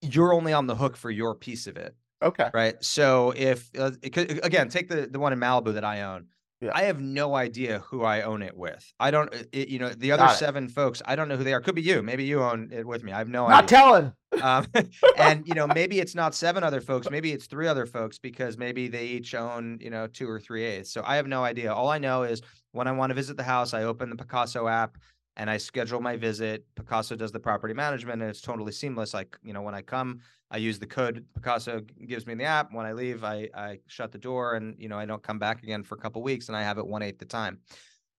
[0.00, 3.90] you're only on the hook for your piece of it okay right so if uh,
[4.02, 6.26] it, again take the the one in malibu that i own
[6.60, 6.70] yeah.
[6.74, 8.92] I have no idea who I own it with.
[8.98, 11.52] I don't, uh, it, you know, the other seven folks, I don't know who they
[11.52, 11.60] are.
[11.60, 12.02] Could be you.
[12.02, 13.12] Maybe you own it with me.
[13.12, 13.78] I have no not idea.
[13.78, 14.12] Not telling.
[14.42, 14.66] Um,
[15.16, 17.08] and you know, maybe it's not seven other folks.
[17.10, 20.64] Maybe it's three other folks because maybe they each own, you know, two or three
[20.64, 20.92] eighths.
[20.92, 21.72] So I have no idea.
[21.72, 22.42] All I know is
[22.72, 24.98] when I want to visit the house, I open the Pacaso app
[25.38, 26.66] and I schedule my visit.
[26.74, 29.14] Pacaso does the property management and it's totally seamless.
[29.14, 30.20] Like, you know, when I come,
[30.50, 32.72] I use the code Pacaso gives me in the app.
[32.72, 35.62] When I leave, I, I shut the door and, you know, I don't come back
[35.62, 37.60] again for a couple weeks and I have it one eighth the time.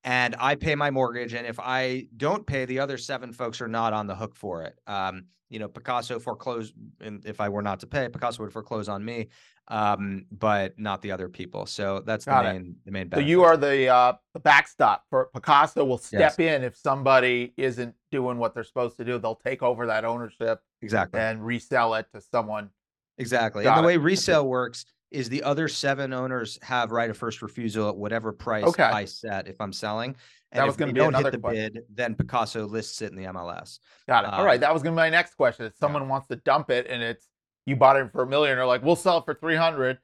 [0.03, 1.33] and I pay my mortgage.
[1.33, 4.63] And if I don't pay, the other seven folks are not on the hook for
[4.63, 4.79] it.
[4.87, 8.87] Um, you know, Pacaso foreclosed, and if I were not to pay, Pacaso would foreclose
[8.87, 9.29] on me,
[9.69, 11.65] um, but not the other people.
[11.65, 12.85] So that's Got the main it.
[12.85, 13.07] the main.
[13.07, 13.25] Benefit.
[13.25, 15.87] So you are the uh, the backstop for Pacaso.
[15.87, 16.39] Will step yes.
[16.39, 19.19] in if somebody isn't doing what they're supposed to do.
[19.19, 22.69] They'll take over that ownership exactly and resell it to someone.
[23.17, 23.63] Exactly.
[23.63, 23.97] Got and the it.
[23.97, 28.31] way resale works is the other seven owners have right of first refusal at whatever
[28.31, 28.83] price okay.
[28.83, 30.15] I set if I'm selling.
[30.51, 31.73] And that was going to be don't hit the question.
[31.73, 33.79] bid, then Pacaso lists it in the MLS.
[34.07, 34.33] Got it.
[34.33, 35.65] All right, um, that was going to be my next question.
[35.65, 36.09] If someone yeah.
[36.09, 37.27] wants to dump it and it's
[37.65, 39.99] you bought it for a million, or like we'll sell it for three hundred,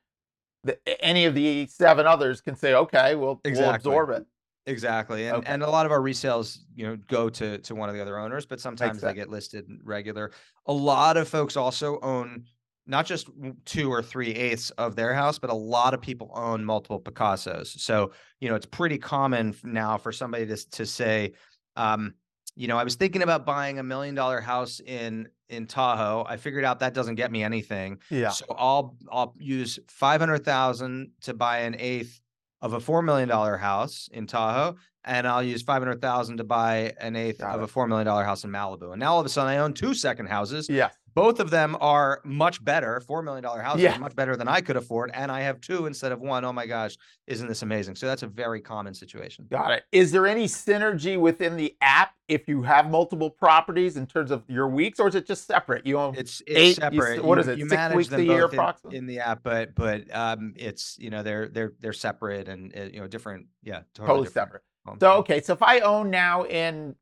[1.00, 3.90] any of the seven others can say, okay, we'll, exactly.
[3.90, 4.26] we'll absorb it.
[4.68, 5.48] Exactly, and okay.
[5.48, 8.18] and a lot of our resales, you know, go to to one of the other
[8.18, 10.32] owners, but sometimes they get listed regular.
[10.66, 12.46] A lot of folks also own
[12.88, 13.30] not just
[13.66, 17.80] two or three eighths of their house, but a lot of people own multiple Pacasos.
[17.80, 21.34] So, you know, it's pretty common now for somebody to, to say,
[21.76, 22.14] um,
[22.56, 26.26] you know, I was thinking about buying a million dollar house in in Tahoe.
[26.28, 28.00] I figured out that doesn't get me anything.
[28.10, 28.30] Yeah.
[28.30, 32.20] So I'll I'll use five hundred thousand to buy an eighth
[32.62, 36.44] of a four million dollar house in Tahoe, and I'll use five hundred thousand to
[36.44, 37.66] buy an eighth Got of it.
[37.66, 38.92] a four million dollar house in Malibu.
[38.92, 40.70] And now all of a sudden I own two second houses.
[40.70, 43.00] Yeah both of them are much better.
[43.00, 43.98] Four million dollar houses yeah.
[43.98, 46.44] much better than I could afford, and I have two instead of one.
[46.44, 47.96] Oh my gosh, isn't this amazing?
[47.96, 49.48] So that's a very common situation.
[49.50, 49.84] Got it.
[49.94, 54.44] Is there any synergy within the app if you have multiple properties in terms of
[54.50, 55.86] your weeks, or is it just separate?
[55.88, 57.18] You own it's, it's eight, separate.
[57.18, 57.58] You, what is it?
[57.58, 61.24] You Six weeks a year, approximately in, the app, but but um, it's you know
[61.24, 63.48] they're they're they're separate and uh, you know different.
[63.64, 64.64] Yeah, totally, totally separate.
[65.00, 66.96] So okay, so if I own now in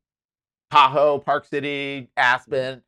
[0.70, 2.80] Tahoe, Park City, Aspen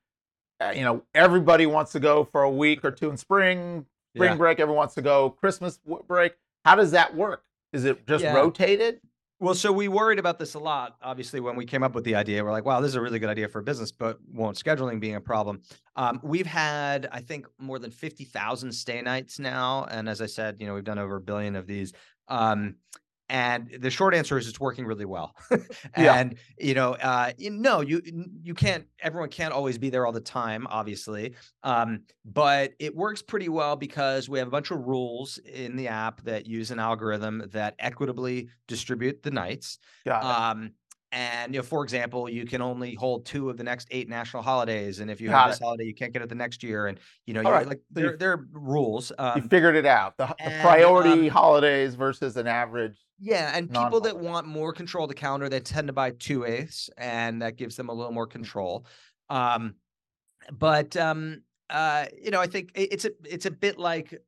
[0.75, 4.37] you know, everybody wants to go for a week or two in spring, spring yeah.
[4.37, 4.61] break.
[4.61, 6.35] Everyone wants to go Christmas break.
[6.65, 7.45] How does that work?
[7.73, 8.35] Is it just yeah.
[8.35, 9.01] rotated?
[9.39, 10.97] Well, so we worried about this a lot.
[11.03, 13.19] Obviously, when we came up with the idea, we're like, "Wow, this is a really
[13.19, 15.61] good idea for a business," but won't scheduling being a problem.
[15.95, 20.27] Um, we've had, I think, more than fifty thousand stay nights now, and as I
[20.27, 21.93] said, you know, we've done over a billion of these.
[22.29, 22.77] Um,
[23.29, 25.35] and the short answer is it's working really well.
[25.95, 26.39] and yeah.
[26.59, 28.01] you know, uh, you, no, you
[28.43, 28.87] you can't.
[29.01, 31.35] Everyone can't always be there all the time, obviously.
[31.63, 35.89] Um, but it works pretty well because we have a bunch of rules in the
[35.89, 39.79] app that use an algorithm that equitably distribute the nights.
[40.51, 40.73] Um,
[41.17, 44.43] and you know, for example, you can only hold two of the next eight national
[44.43, 46.89] holidays, and if you Got have this holiday, you can't get it the next year.
[46.89, 47.67] And you know, right.
[47.67, 49.13] like so there, there are rules.
[49.17, 50.19] Um, you figured it out.
[50.19, 52.99] The, and, the priority um, holidays versus an average.
[53.19, 56.45] Yeah, and people that want more control of the calendar, they tend to buy two
[56.45, 58.85] eighths, and that gives them a little more control.
[59.31, 59.77] Um,
[60.53, 64.21] but um, uh, you know, I think it's a it's a bit like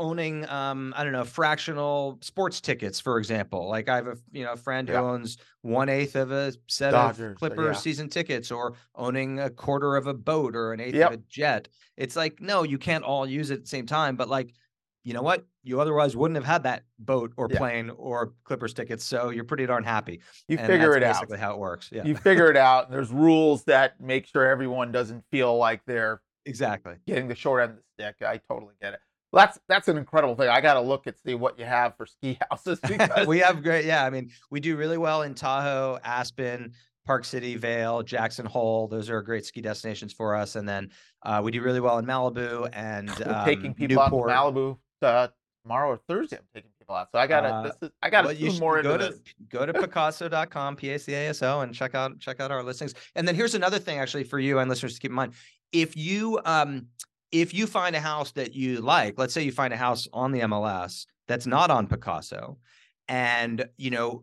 [0.00, 3.68] owning um i don't know fractional sports tickets for example.
[3.68, 6.92] Like i have a you know a friend who owns one eighth of a set
[6.92, 7.80] Dodgers, of clippers yeah.
[7.80, 11.12] season tickets or owning a quarter of a boat or an eighth yep.
[11.12, 11.68] of a jet.
[11.96, 14.54] It's like no you can't all use it at the same time but like
[15.02, 15.46] you know what?
[15.62, 19.64] You otherwise wouldn't have had that boat or plane or clippers tickets so you're pretty
[19.64, 20.20] darn happy.
[20.48, 22.04] You and figure it basically out how it works yeah.
[22.04, 22.90] You figure it out.
[22.90, 26.94] There's rules that make sure everyone doesn't feel like they're exactly.
[27.06, 28.16] getting the short end of the stick.
[28.26, 29.00] I totally get it
[29.32, 30.48] well, that's that's an incredible thing.
[30.48, 32.80] I got to look and see what you have for ski houses.
[32.88, 33.26] Because...
[33.26, 34.04] we have great, yeah.
[34.04, 36.72] I mean, we do really well in Tahoe, Aspen,
[37.06, 38.88] Park City, Vail, Jackson Hole.
[38.88, 40.56] Those are great ski destinations for us.
[40.56, 40.90] And then
[41.22, 44.30] uh, we do really well in Malibu and um, taking people Newport.
[44.30, 45.28] out to Malibu uh,
[45.62, 46.36] tomorrow or Thursday.
[46.36, 48.58] I'm taking people out, so I got to uh, this is I got to well,
[48.58, 49.20] more go into to, this.
[49.48, 52.62] Go to Pacaso.com, P A C A S O, and check out check out our
[52.62, 52.94] listings.
[53.14, 55.34] And then here's another thing, actually, for you and listeners to keep in mind:
[55.72, 56.86] if you um
[57.32, 60.32] if you find a house that you like, let's say you find a house on
[60.32, 62.56] the MLS that's not on Pacaso,
[63.08, 64.22] and you know,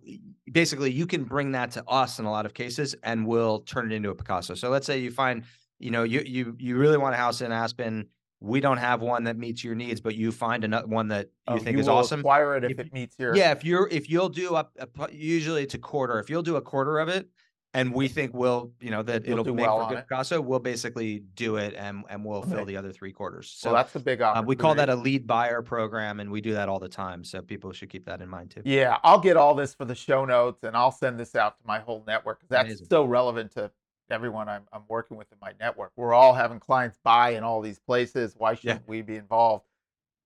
[0.51, 3.91] basically you can bring that to us in a lot of cases, and we'll turn
[3.91, 4.57] it into a Pacaso.
[4.57, 5.43] So let's say you find,
[5.79, 8.07] you know, you you you really want a house in Aspen.
[8.39, 11.55] We don't have one that meets your needs, but you find another one that oh,
[11.55, 12.19] you oh, think you is awesome.
[12.19, 13.35] Acquire it if, if, it meets your.
[13.35, 14.67] Yeah, if you're if you'll do a
[15.11, 16.19] usually it's a quarter.
[16.19, 17.27] If you'll do a quarter of it,
[17.73, 20.59] and we think we'll, you know, that You'll it'll make well for good Pacaso, we'll
[20.59, 23.53] basically do it and and we'll fill the other three quarters.
[23.55, 26.41] So well, that's the big uh, we call that a lead buyer program, and we
[26.41, 27.23] do that all the time.
[27.23, 28.61] So people should keep that in mind too.
[28.65, 31.67] Yeah, I'll get all this for the show notes, and I'll send this out to
[31.67, 32.87] my whole network that's Amazing.
[32.89, 33.71] so relevant to
[34.09, 35.91] everyone I'm I'm working with in my network.
[35.95, 38.35] We're all having clients buy in all these places.
[38.37, 39.65] Why shouldn't we be involved?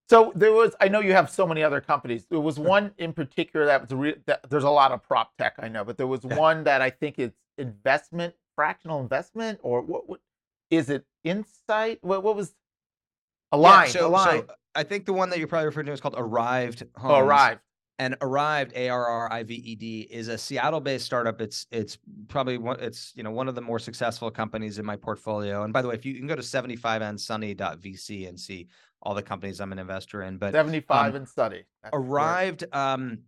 [0.08, 2.26] So there was, I know you have so many other companies.
[2.28, 5.36] There was one in particular that was a re, that, there's a lot of prop
[5.38, 9.80] tech I know, but there was one that I think it's investment, fractional investment, or
[9.80, 10.08] what?
[10.08, 10.20] What
[10.70, 11.04] is it?
[11.24, 11.98] Insight?
[12.02, 12.22] What?
[12.22, 12.54] What was?
[13.52, 13.86] Align.
[13.86, 14.40] Yeah, so, Align.
[14.40, 17.14] So uh, I think the one that you're probably referring to is called Arrived Homes.
[17.14, 17.60] Oh, Arrived.
[17.98, 21.40] and Arrived, A R R I V E D, is a Seattle-based startup.
[21.40, 22.80] It's it's probably one.
[22.80, 25.62] It's you know one of the more successful companies in my portfolio.
[25.64, 28.68] And by the way, if you, you can go to 75andsunny.vc and see
[29.02, 30.38] all the companies I'm an investor in.
[30.38, 32.64] But 75 um, and study That's Arrived.
[32.72, 33.18] Um,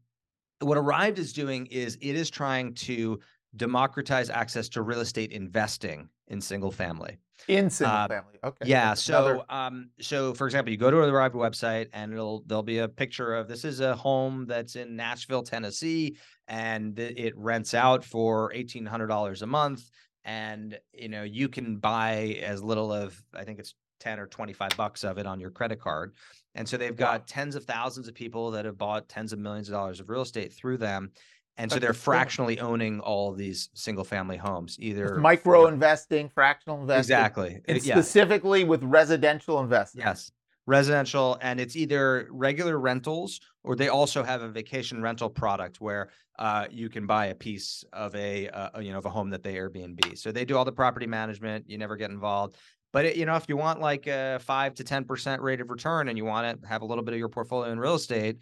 [0.61, 3.21] what Arrived is doing is it is trying to
[3.57, 7.19] democratize access to real estate investing in single family.
[7.49, 8.65] In single uh, family, okay.
[8.67, 8.95] Yeah.
[8.95, 9.45] So, Another...
[9.49, 12.89] um, so for example, you go to the Arrived website, and it'll there'll be a
[12.89, 18.53] picture of this is a home that's in Nashville, Tennessee, and it rents out for
[18.55, 19.91] eighteen hundred dollars a month,
[20.25, 24.77] and you know you can buy as little of I think it's 10 or 25
[24.77, 26.13] bucks of it on your credit card.
[26.55, 27.25] And so they've got wow.
[27.27, 30.23] tens of thousands of people that have bought tens of millions of dollars of real
[30.23, 31.11] estate through them.
[31.57, 36.81] And so they're fractionally owning all these single family homes, either micro for, investing, fractional
[36.81, 37.15] investing.
[37.15, 37.61] Exactly.
[37.69, 37.95] And yeah.
[37.95, 40.03] specifically with residential investing.
[40.03, 40.33] Yes.
[40.67, 46.11] Residential, and it's either regular rentals or they also have a vacation rental product where
[46.39, 49.43] uh, you can buy a piece of a uh, you know of a home that
[49.43, 50.19] they Airbnb.
[50.19, 51.69] So they do all the property management.
[51.69, 52.57] You never get involved.
[52.95, 55.69] But it, you know, if you want like a five to ten percent rate of
[55.69, 58.39] return, and you want to have a little bit of your portfolio in real estate,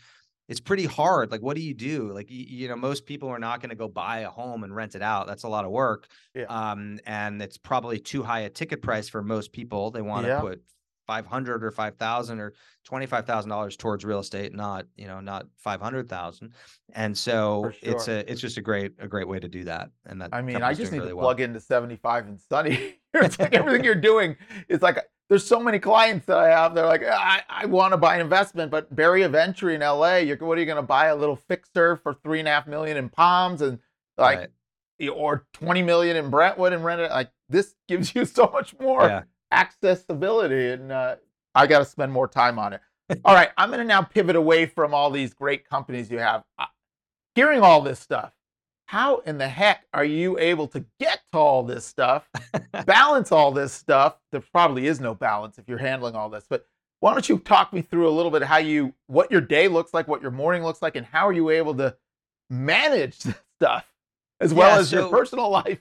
[0.47, 1.31] it's pretty hard.
[1.31, 2.13] Like, what do you do?
[2.13, 4.77] Like, you, you know, most people are not going to go buy a home and
[4.77, 5.27] rent it out.
[5.27, 6.07] That's a lot of work.
[6.35, 6.45] Yeah.
[6.45, 9.91] Um, and it's probably too high a ticket price for most people.
[9.91, 10.41] They want to yeah.
[10.41, 10.63] put
[11.13, 12.55] 500 or 5000 or
[12.89, 16.55] $25,000 towards real estate not you know not 500,000
[16.95, 17.75] and so sure.
[17.83, 19.91] it's a it's just a great a great way to do that.
[20.07, 21.27] And that I mean I just need really to well.
[21.27, 24.37] plug into 75 and sunny it's like everything you're doing
[24.69, 24.99] is like
[25.29, 28.23] there's so many clients that I have they're like I, I want to buy an
[28.23, 31.17] investment but barrier of entry in LA you're what are you going to buy a
[31.17, 33.79] little fixer for three and a half million in Palms and
[34.17, 34.51] like
[34.99, 35.11] right.
[35.11, 37.11] or 20 million in Brentwood and rent it?
[37.11, 39.07] Like this gives you so much more.
[39.07, 39.23] Yeah
[39.53, 41.17] accessibility, and uh,
[41.55, 42.81] I got to spend more time on it.
[43.25, 46.45] all right, I'm going to now pivot away from all these great companies you have.
[46.59, 46.67] Uh,
[47.35, 48.33] hearing all this stuff,
[48.87, 52.29] how in the heck are you able to get to all this stuff,
[52.87, 54.17] balance all this stuff?
[54.31, 56.67] There probably is no balance if you're handling all this, but
[57.01, 59.93] why don't you talk me through a little bit how you, what your day looks
[59.93, 61.97] like, what your morning looks like, and how are you able to
[62.51, 63.87] manage this stuff
[64.41, 65.81] as well yeah, as so, your personal life?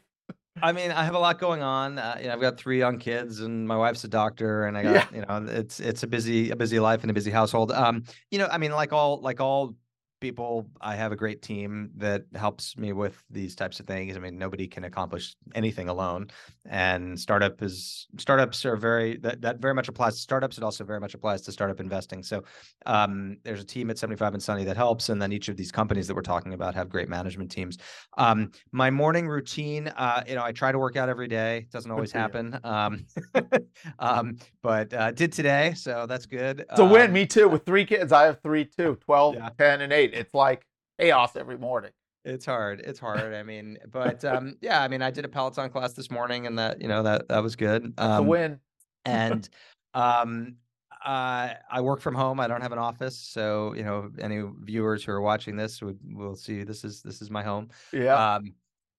[0.63, 1.97] I mean, I have a lot going on.
[1.97, 4.83] Uh, you know, I've got three young kids, and my wife's a doctor, and I
[4.83, 5.05] got yeah.
[5.13, 7.71] you know, it's it's a busy a busy life and a busy household.
[7.71, 9.75] Um, you know, I mean, like all like all
[10.21, 10.67] people.
[10.79, 14.15] I have a great team that helps me with these types of things.
[14.15, 16.29] I mean, nobody can accomplish anything alone.
[16.69, 20.57] And startup is startups are very that, that very much applies to startups.
[20.57, 22.23] It also very much applies to startup investing.
[22.23, 22.43] So
[22.85, 25.71] um, there's a team at 75 and Sunny that helps, and then each of these
[25.71, 27.77] companies that we're talking about have great management teams.
[28.17, 31.57] Um, my morning routine, uh, you know, I try to work out every day.
[31.57, 32.59] It doesn't always happen.
[32.63, 33.05] Um,
[33.99, 36.61] um, but uh, did today, so that's good.
[36.69, 37.07] It's a win.
[37.07, 37.49] Um, Me too.
[37.49, 39.49] With three kids, I have three too, 12, yeah.
[39.57, 40.65] 10, and 8 it's like
[40.99, 41.91] chaos every morning.
[42.23, 42.81] It's hard.
[42.81, 43.33] It's hard.
[43.33, 46.59] I mean, but um, yeah, I mean, I did a Peloton class this morning, and
[46.59, 47.93] that you know that that was good.
[47.97, 48.59] Um, a win.
[49.05, 49.49] and
[49.95, 50.55] um,
[51.03, 52.39] uh, I work from home.
[52.39, 55.97] I don't have an office, so you know, any viewers who are watching this would
[56.03, 57.69] will see this is this is my home.
[57.91, 58.35] Yeah.
[58.35, 58.53] Um,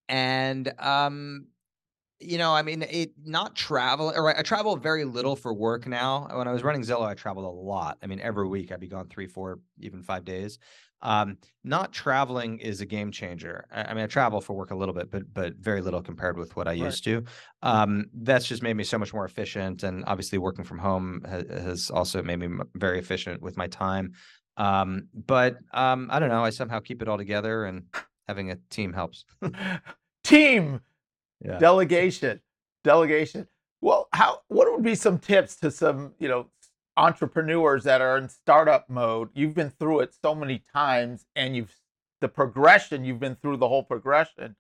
[0.08, 1.46] and um,
[2.22, 4.12] you know, I mean, it not travel.
[4.14, 6.28] Or I travel very little for work now.
[6.32, 7.98] When I was running Zillow, I traveled a lot.
[8.02, 10.58] I mean, every week I'd be gone three, four, even five days.
[11.02, 13.66] Um, not traveling is a game changer.
[13.72, 16.38] I, I, mean, I travel for work a little bit, but but very little compared
[16.38, 16.78] with what I right.
[16.78, 17.24] used to.
[17.62, 21.44] Um, that's just made me so much more efficient, and obviously working from home has,
[21.50, 24.12] has also made me very efficient with my time.
[24.56, 26.44] Um, but um, I don't know.
[26.44, 27.84] I somehow keep it all together, and
[28.28, 29.24] having a team helps.
[30.24, 30.80] team,
[31.44, 31.58] yeah.
[31.58, 32.40] delegation,
[32.84, 33.48] delegation.
[33.80, 34.40] Well, how?
[34.48, 36.46] What would be some tips to some you know
[36.96, 41.74] entrepreneurs that are in startup mode, you've been through it so many times and you've
[42.20, 44.54] the progression, you've been through the whole progression.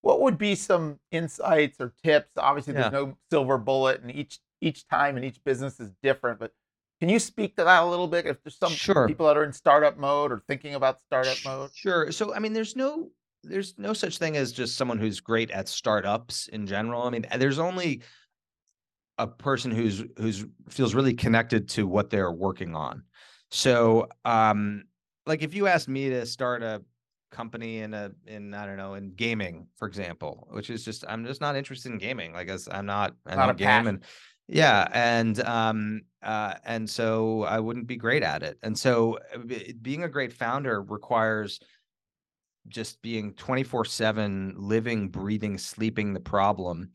[0.00, 2.32] What would be some insights or tips?
[2.36, 2.90] Obviously, there's yeah.
[2.90, 6.40] no silver bullet, and each each time and each business is different.
[6.40, 6.52] But
[6.98, 8.26] can you speak to that a little bit?
[8.26, 9.06] If there's some sure.
[9.06, 11.70] people that are in startup mode or thinking about startup mode.
[11.74, 12.10] Sure.
[12.10, 13.10] So I mean, there's no
[13.42, 17.02] there's no such thing as just someone who's great at startups in general.
[17.02, 18.02] I mean, there's only
[19.18, 23.04] a person who's who's feels really connected to what they're working on.
[23.50, 24.84] So, um,
[25.26, 26.82] like if you asked me to start a
[27.30, 31.26] company in a in I don't know in gaming, for example, which is just I'm
[31.26, 32.32] just not interested in gaming.
[32.32, 33.88] Like I'm not I not a game passion.
[33.88, 34.04] and
[34.48, 38.58] yeah, and um uh and so I wouldn't be great at it.
[38.62, 39.38] And so uh,
[39.80, 41.58] being a great founder requires
[42.68, 46.90] just being 24/7 living, breathing, sleeping the problem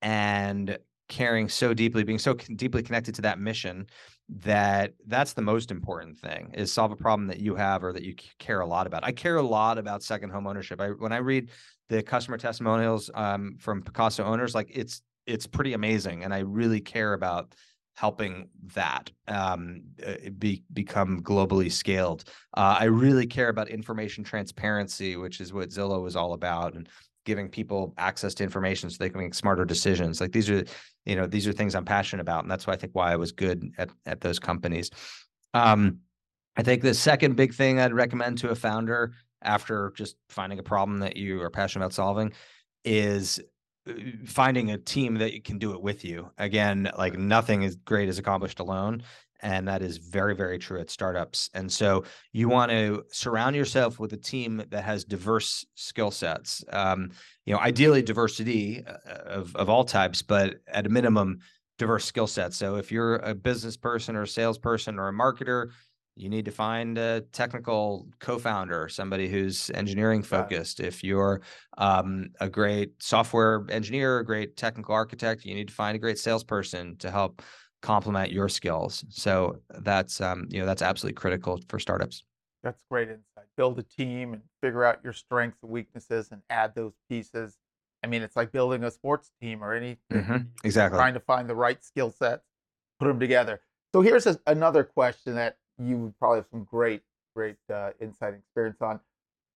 [0.00, 3.86] and caring so deeply, being so deeply connected to that mission
[4.28, 8.02] that that's the most important thing is solve a problem that you have or that
[8.02, 9.04] you care a lot about.
[9.04, 10.80] I care a lot about second home ownership.
[10.80, 11.50] I when I read
[11.88, 16.80] the customer testimonials um, from Pacaso owners, like it's it's pretty amazing, and I really
[16.80, 17.54] care about
[17.94, 22.24] helping that um, uh, be, become globally scaled.
[22.56, 26.88] Uh, I really care about information transparency, which is what Zillow is all about, and
[27.24, 30.20] giving people access to information so they can make smarter decisions.
[30.20, 30.64] Like these are,
[31.04, 33.16] you know, these are things I'm passionate about, and that's why I think why I
[33.16, 34.90] was good at at those companies.
[35.54, 35.98] Um,
[36.56, 39.12] I think the second big thing I'd recommend to a founder
[39.42, 42.32] after just finding a problem that you are passionate about solving
[42.84, 43.40] is
[44.26, 46.30] finding a team that can do it with you.
[46.38, 49.02] Again, like nothing is great is accomplished alone
[49.42, 53.98] and that is very very true at startups and so you want to surround yourself
[53.98, 57.10] with a team that has diverse skill sets um,
[57.44, 61.38] you know ideally diversity uh, of, of all types but at a minimum
[61.78, 65.70] diverse skill sets so if you're a business person or a salesperson or a marketer
[66.14, 71.40] you need to find a technical co-founder somebody who's engineering focused if you're
[71.78, 76.18] um, a great software engineer a great technical architect you need to find a great
[76.18, 77.42] salesperson to help
[77.82, 79.04] complement your skills.
[79.10, 82.24] So that's um, you know that's absolutely critical for startups.
[82.62, 83.46] That's great insight.
[83.56, 87.58] Build a team and figure out your strengths and weaknesses and add those pieces.
[88.04, 89.98] I mean, it's like building a sports team or anything.
[90.12, 90.36] Mm-hmm.
[90.64, 90.96] Exactly.
[90.96, 92.44] Trying to find the right skill sets,
[92.98, 93.60] put them together.
[93.92, 97.02] So here's a, another question that you would probably have some great,
[97.34, 99.00] great uh, insight experience on.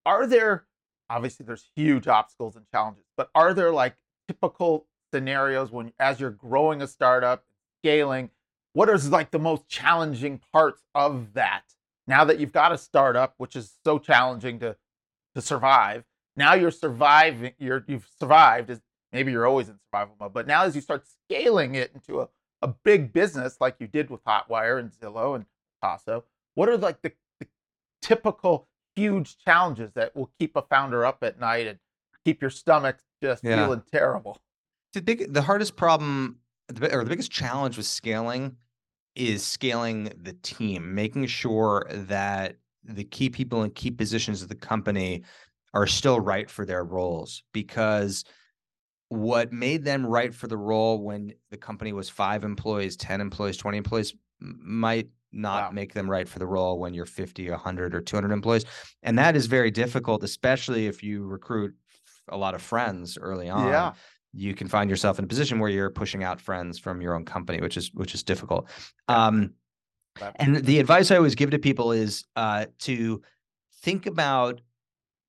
[0.05, 0.65] Are there,
[1.11, 3.97] obviously, there's huge obstacles and challenges, but are there like
[4.29, 7.45] typical scenarios when, as you're growing a startup,
[7.81, 8.31] scaling,
[8.73, 11.63] what is like the most challenging parts of that?
[12.07, 14.77] Now that you've got a startup, which is so challenging to
[15.35, 16.05] to survive,
[16.37, 17.53] now you're surviving.
[17.59, 18.71] You're you've survived.
[18.71, 18.81] Is
[19.13, 22.29] maybe you're always in survival mode, but now as you start scaling it into a,
[22.63, 25.47] a big business like you did with Hotwire and Zillow and
[25.83, 26.23] Pacaso,
[26.55, 27.47] what are like the, the
[28.03, 31.79] typical huge challenges that will keep a founder up at night and
[32.25, 33.65] keep your stomach just yeah.
[33.65, 34.39] feeling terrible?
[34.93, 36.39] The big, the hardest problem
[36.71, 38.57] or the biggest challenge with scaling
[39.15, 44.55] is scaling the team, making sure that the key people in key positions of the
[44.55, 45.23] company
[45.75, 48.25] are still right for their roles because
[49.09, 53.57] what made them right for the role when the company was five employees, 10 employees,
[53.57, 55.71] 20 employees might not wow.
[55.71, 58.65] make them right for the role when you're 50, 100, or 200 employees.
[59.03, 61.75] And that is very difficult, especially if you recruit
[62.29, 63.69] a lot of friends early on.
[63.69, 63.93] Yeah
[64.37, 67.25] you can find yourself in a position where you're pushing out friends from your own
[67.25, 68.69] company, which is which is difficult.
[69.09, 69.55] Um,
[70.37, 73.23] and the advice I always give to people is uh, to
[73.83, 74.61] think about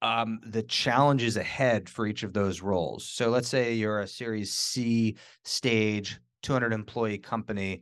[0.01, 3.07] um, the challenges ahead for each of those roles.
[3.07, 7.81] So let's say you're a Series C stage, 200 employee company,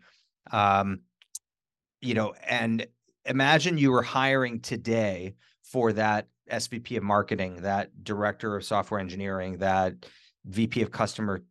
[0.52, 1.02] um,
[2.06, 2.86] you know, and
[3.26, 9.58] imagine you were hiring today for that SVP of marketing, that director of software engineering,
[9.58, 10.06] that
[10.46, 11.44] VP of customer,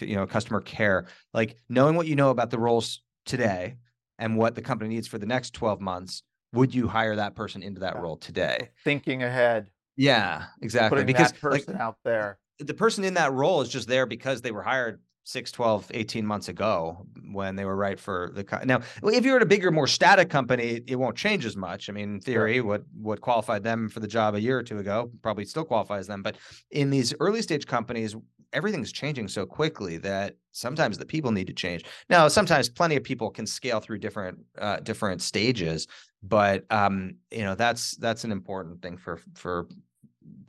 [0.00, 3.76] you know, customer care, like knowing what you know about the roles today
[4.18, 7.62] and what the company needs for the next 12 months, would you hire that person
[7.62, 8.00] into that yeah.
[8.00, 8.70] role today?
[8.82, 9.70] Thinking ahead.
[9.96, 10.96] Yeah, exactly.
[10.96, 12.38] Putting because that person like, out there.
[12.58, 15.00] The person in that role is just there because they were hired
[15.30, 19.36] 6 12 18 months ago when they were right for the co- now if you're
[19.36, 22.56] at a bigger more static company it won't change as much i mean in theory
[22.56, 22.64] sure.
[22.64, 26.06] what what qualified them for the job a year or two ago probably still qualifies
[26.06, 26.36] them but
[26.72, 28.16] in these early stage companies
[28.52, 31.84] everything's changing so quickly that sometimes the people need to change.
[32.08, 35.86] Now, sometimes plenty of people can scale through different uh, different stages,
[36.22, 39.68] but um, you know that's that's an important thing for for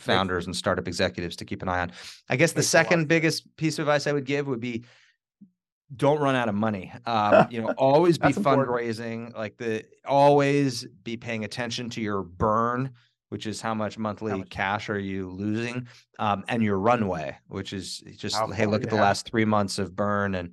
[0.02, 1.92] founders and startup executives to keep an eye on.
[2.30, 4.84] I guess the second biggest piece of advice I would give would be
[5.96, 6.92] don't run out of money.
[7.06, 9.28] Um, you know, always be fundraising.
[9.28, 9.38] Important.
[9.38, 12.92] Like the always be paying attention to your burn
[13.32, 14.50] which is how much monthly how much?
[14.50, 15.88] cash are you losing,
[16.20, 19.06] um, and your runway, which is just how hey, look at the have.
[19.06, 20.52] last three months of burn and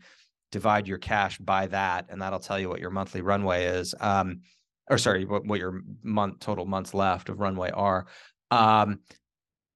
[0.52, 3.96] divide your cash by that, and that'll tell you what your monthly runway is.
[3.98, 4.42] Um,
[4.88, 8.06] or sorry, what, what your month total months left of runway are.
[8.52, 9.00] Um,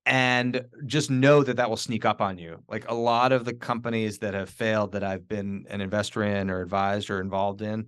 [0.04, 2.62] and just know that that will sneak up on you.
[2.68, 6.50] Like a lot of the companies that have failed that I've been an investor in
[6.50, 7.86] or advised or involved in,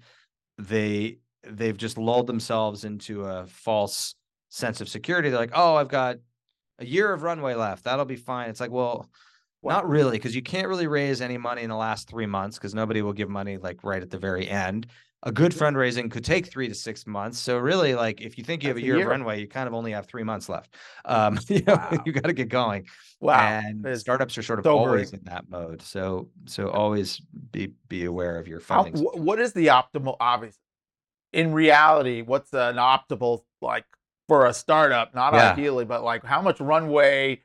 [0.59, 4.15] they they've just lulled themselves into a false
[4.49, 5.29] sense of security.
[5.29, 6.17] They're like, oh, I've got
[6.79, 7.85] a year of runway left.
[7.85, 8.49] That'll be fine.
[8.49, 9.11] It's like, well,
[9.63, 12.75] not really, because you can't really raise any money in the last three months because
[12.75, 14.87] nobody will give money like right at the very end.
[15.27, 17.39] A good fundraising could take three to six months.
[17.39, 19.49] So really, like if you think you That's have a year, year, of runway, you
[19.49, 20.75] kind of only have three months left.
[21.07, 22.03] Um, you know, wow.
[22.05, 22.87] you got to get going.
[23.21, 23.39] Wow.
[23.39, 24.89] And it's startups are sort of sobering.
[24.89, 25.81] always in that mode.
[25.83, 27.21] So so always
[27.53, 28.97] be be aware of your funding.
[28.97, 30.17] How, what is the optimal?
[30.21, 30.61] Obviously,
[31.33, 33.87] in reality, what's an optimal like
[34.29, 35.15] for a startup?
[35.15, 35.53] Not yeah.
[35.53, 37.41] ideally, but like how much runway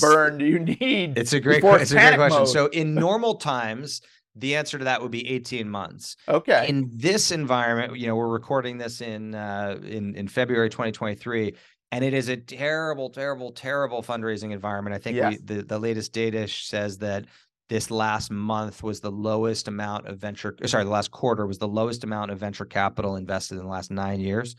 [0.00, 1.16] burn do you need?
[1.16, 2.40] It's a great, it's a great question.
[2.40, 2.48] Mode?
[2.48, 4.02] So in normal times,
[4.36, 6.16] the answer to that would be 18 months.
[6.28, 6.66] Okay.
[6.68, 11.54] In this environment, you know, we're recording this in uh, in in February 2023,
[11.92, 14.94] and it is a terrible, terrible, terrible fundraising environment.
[14.94, 15.32] I think yes.
[15.32, 17.26] we, the the latest data says that
[17.68, 20.56] this last month was the lowest amount of venture.
[20.64, 23.90] Sorry, the last quarter was the lowest amount of venture capital invested in the last
[23.90, 24.56] nine years.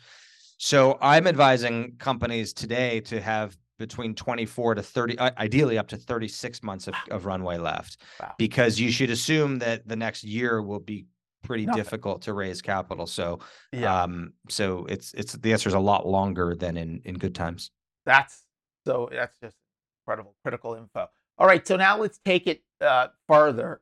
[0.58, 6.62] So I'm advising companies today to have between 24 to 30 ideally up to 36
[6.62, 8.34] months of, of runway left wow.
[8.38, 11.06] because you should assume that the next year will be
[11.44, 11.84] pretty Nothing.
[11.84, 13.40] difficult to raise capital so
[13.72, 14.04] yeah.
[14.04, 17.72] um so it's it's the answer is a lot longer than in in good times
[18.06, 18.44] that's
[18.86, 19.56] so that's just
[20.04, 21.08] incredible critical info
[21.38, 23.82] all right so now let's take it uh farther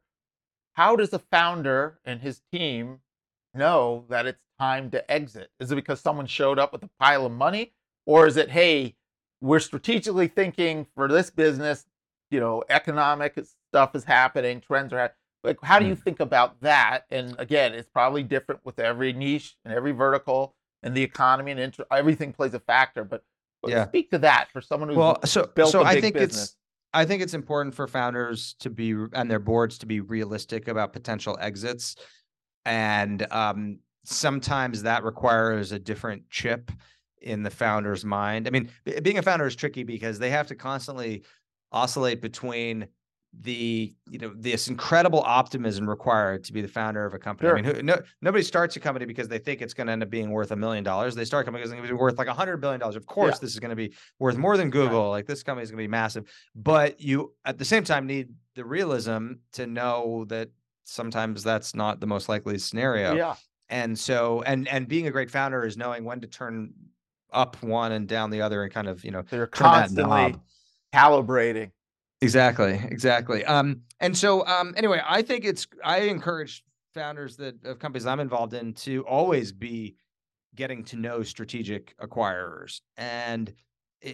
[0.73, 2.99] how does a founder and his team
[3.55, 7.25] know that it's time to exit is it because someone showed up with a pile
[7.25, 7.73] of money
[8.05, 8.95] or is it hey
[9.41, 11.85] we're strategically thinking for this business,
[12.31, 13.37] you know, economic
[13.69, 15.17] stuff is happening, trends are happening.
[15.43, 16.03] Like, how do you mm.
[16.03, 17.05] think about that?
[17.11, 21.59] And again, it's probably different with every niche and every vertical and the economy and
[21.59, 23.03] inter- everything plays a factor.
[23.03, 23.23] But,
[23.61, 23.87] but yeah.
[23.87, 26.43] speak to that for someone who's well, so, built so a big I think business.
[26.43, 26.55] It's,
[26.93, 30.93] I think it's important for founders to be and their boards to be realistic about
[30.93, 31.95] potential exits.
[32.65, 36.71] And um, sometimes that requires a different chip
[37.21, 38.47] in the founder's mind.
[38.47, 38.69] I mean,
[39.01, 41.23] being a founder is tricky because they have to constantly
[41.71, 42.87] oscillate between
[43.41, 47.49] the you know this incredible optimism required to be the founder of a company.
[47.49, 47.57] Sure.
[47.57, 50.01] I mean, who, no, nobody starts a company because they think it's going to end
[50.01, 51.13] up being worth a million dollars.
[51.13, 52.95] They start a company because it's going to be worth like a hundred billion dollars.
[52.95, 53.39] Of course, yeah.
[53.41, 55.03] this is going to be worth more than Google.
[55.03, 55.09] Right.
[55.09, 58.29] Like this company is going to be massive, but you at the same time need
[58.55, 60.49] the realism to know that
[60.85, 63.13] sometimes that's not the most likely scenario.
[63.13, 63.35] Yeah.
[63.69, 66.73] And so, and and being a great founder is knowing when to turn
[67.31, 70.35] up one and down the other and kind of you know they're constantly
[70.93, 71.71] calibrating.
[72.21, 73.45] Exactly exactly.
[73.45, 76.63] Um and so um anyway i think it's i encourage
[76.93, 79.95] founders that of companies i'm involved in to always be
[80.55, 82.81] getting to know strategic acquirers.
[82.97, 83.53] And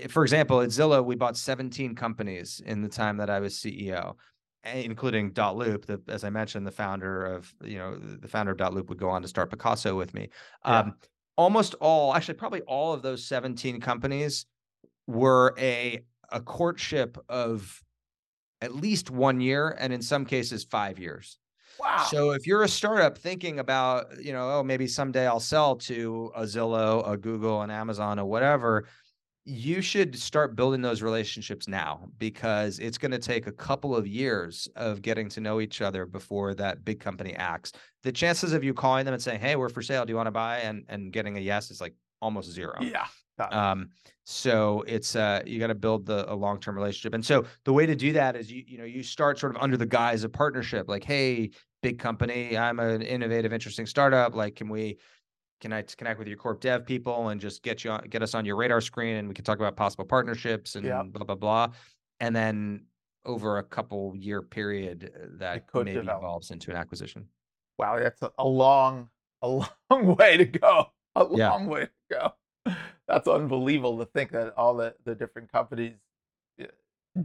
[0.09, 4.15] for example at zillow we bought 17 companies in the time that i was ceo
[4.63, 8.87] including dotloop the, as i mentioned the founder of you know the founder of dotloop
[8.87, 10.29] would go on to start Pacaso with me.
[10.65, 10.79] Yeah.
[10.79, 10.95] um,
[11.35, 14.45] almost all, actually, probably all of those 17 companies
[15.07, 17.83] were a a courtship of
[18.61, 21.37] at least one year and in some cases five years.
[21.79, 22.07] Wow.
[22.09, 26.31] So if you're a startup thinking about, you know, oh, maybe someday I'll sell to
[26.35, 28.85] a Zillow, a Google, an Amazon, or whatever,
[29.45, 34.07] you should start building those relationships now because it's going to take a couple of
[34.07, 37.73] years of getting to know each other before that big company acts.
[38.03, 40.05] The chances of you calling them and saying, "Hey, we're for sale.
[40.05, 42.77] Do you want to buy?" and and getting a yes is like almost zero.
[42.81, 43.07] Yeah.
[43.39, 43.89] Um,
[44.23, 47.13] so it's uh you got to build the a long-term relationship.
[47.13, 49.61] And so the way to do that is you you know, you start sort of
[49.61, 51.49] under the guise of partnership, like, hey,
[51.81, 54.35] big company, I'm an innovative, interesting startup.
[54.35, 54.97] Like, can we
[55.63, 58.35] can I connect with your corp dev people and just get you on, get us
[58.35, 61.05] on your radar screen and we can talk about possible partnerships and yep.
[61.13, 61.69] blah blah blah.
[62.19, 62.83] And then
[63.25, 66.19] over a couple year period, uh, that maybe develop.
[66.19, 67.25] evolves into an acquisition.
[67.79, 69.07] Wow, that's a, a long,
[69.41, 69.47] a
[69.89, 70.87] long way to go.
[71.15, 71.49] A yeah.
[71.51, 71.89] long way to
[72.65, 72.75] go.
[73.07, 75.95] That's unbelievable to think that all the, the different companies
[76.61, 76.65] uh,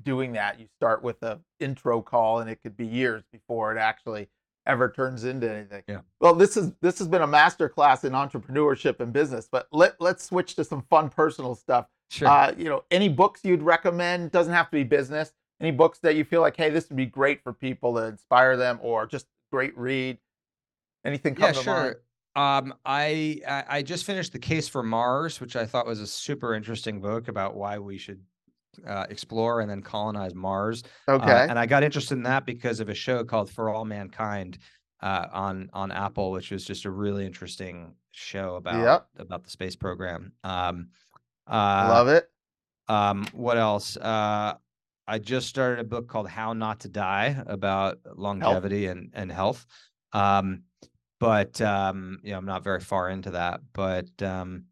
[0.04, 0.60] doing that.
[0.60, 4.28] You start with a intro call, and it could be years before it actually
[4.68, 5.82] ever turns into anything.
[5.88, 6.00] Yeah.
[6.20, 10.00] Well, this is this has been a master class in entrepreneurship and business, but let
[10.00, 11.86] let's switch to some fun personal stuff.
[12.10, 12.28] Sure.
[12.28, 14.30] Uh, you know, any books you'd recommend?
[14.30, 15.32] Doesn't have to be business.
[15.60, 18.56] Any books that you feel like, hey, this would be great for people to inspire
[18.56, 20.18] them, or just great read.
[21.04, 21.74] Anything come yeah, to sure.
[21.74, 21.96] mind?
[22.36, 26.54] Um, I I just finished the Case for Mars, which I thought was a super
[26.54, 28.20] interesting book about why we should
[28.86, 30.82] uh, explore and then colonize Mars.
[31.06, 31.32] Uh, okay.
[31.32, 34.58] Uh, and I got interested in that because of a show called For All Mankind
[35.00, 39.06] uh, on on Apple, which was just a really interesting show about yep.
[39.18, 40.32] about the space program.
[40.44, 40.88] Um,
[41.46, 42.30] uh, Love it.
[42.88, 43.96] Um, what else?
[43.96, 44.54] Uh,
[45.06, 48.96] I just started a book called How Not to Die about longevity health.
[48.96, 49.66] and and health.
[50.12, 50.62] Um,
[51.20, 53.60] but um, you know, I'm not very far into that.
[53.72, 54.64] But um,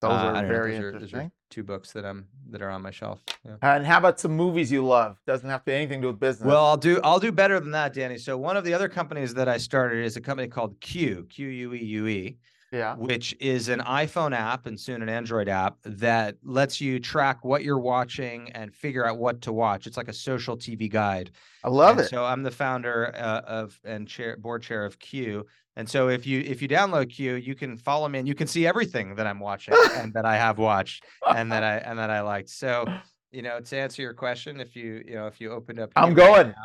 [0.00, 1.18] those are very know, those interesting.
[1.18, 3.20] Are, those are two books that I'm that are on my shelf.
[3.44, 3.56] Yeah.
[3.62, 5.18] And how about some movies you love?
[5.26, 6.46] Doesn't have to be anything to do with business.
[6.46, 8.18] Well, I'll do I'll do better than that, Danny.
[8.18, 11.48] So one of the other companies that I started is a company called Q Q
[11.48, 12.38] U E U E,
[12.72, 12.94] yeah.
[12.96, 17.62] which is an iPhone app and soon an Android app that lets you track what
[17.62, 19.86] you're watching and figure out what to watch.
[19.86, 21.30] It's like a social TV guide.
[21.64, 22.10] I love And it.
[22.10, 25.46] So I'm the founder uh, of and chair board chair of Queue.
[25.76, 28.46] And so if you if you download Queue, you can follow me and you can
[28.46, 31.04] see everything that I'm watching and that I have watched
[31.34, 32.50] and that I and that I liked.
[32.50, 32.84] So
[33.30, 36.14] you know, to answer your question, if you you know if you opened up, I'm
[36.14, 36.48] Q right going.
[36.48, 36.64] now,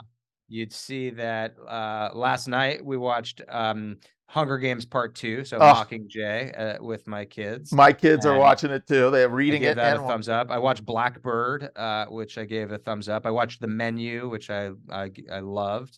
[0.50, 3.96] you'd see that uh, last night we watched um,
[4.26, 5.62] Hunger Games Part Two, so Oh.
[5.62, 7.72] Mockingjay uh, with my kids.
[7.72, 9.10] My kids are watching it too.
[9.10, 10.52] They're reading gave it that and a thumbs up.
[10.52, 13.26] I watched Blackbird, uh, which I gave a thumbs up.
[13.26, 15.98] I watched The Menu, which I I, I loved.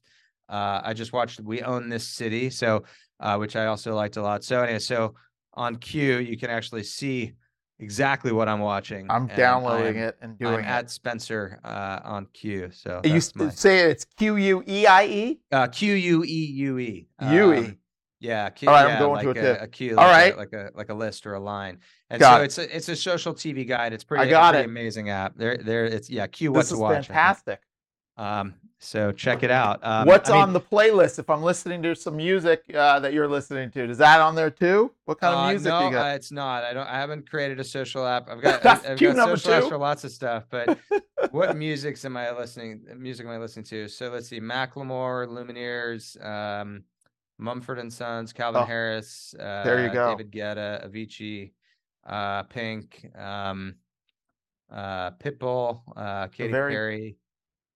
[0.49, 2.83] Uh, I just watched We Own This City, so
[3.19, 4.43] uh, which I also liked a lot.
[4.43, 5.13] So anyway, so
[5.53, 7.33] on Queue you can actually see
[7.79, 9.07] exactly what I'm watching.
[9.09, 10.65] I'm downloading I'm- it and doing I'm it.
[10.67, 12.71] at Spencer uh, on Queue.
[12.71, 15.39] So you my, say it's Q U E I E.
[15.51, 17.07] uh, Q U E U E.
[17.21, 17.57] UE.
[17.57, 17.77] Um,
[18.21, 20.33] Yeah, Q, All right, I'm going like to a, a Q, All like right.
[20.33, 21.79] a, like a like a list or a line.
[22.09, 22.45] And Got so it.
[22.45, 23.93] it's a it's a social TV guide.
[23.93, 24.69] It's pretty, a got pretty it.
[24.69, 25.35] amazing app.
[25.37, 27.07] There there it's yeah, Q what This to watch.
[27.07, 27.61] Fantastic.
[28.17, 29.79] Um, so check it out.
[29.83, 31.19] Um, What's I mean, on the playlist?
[31.19, 34.49] If I'm listening to some music uh, that you're listening to, is that on there
[34.49, 34.91] too?
[35.05, 36.11] What kind uh, of music no, you got?
[36.11, 36.63] uh, it's not.
[36.63, 36.87] I don't.
[36.87, 38.29] I haven't created a social app.
[38.29, 40.45] I've got That's I- I've got number social apps for lots of stuff.
[40.49, 40.79] But
[41.31, 42.85] what musics am I listening?
[42.97, 43.87] Music am I listening to?
[43.89, 46.83] So let's see: Macklemore, Lumineers, um,
[47.37, 50.15] Mumford and Sons, Calvin Oh, Harris, uh, there you go.
[50.15, 51.51] David Guetta, Avicii,
[52.07, 53.75] uh, Pink, um,
[54.71, 57.17] uh, Pitbull, uh, Katy very- Perry,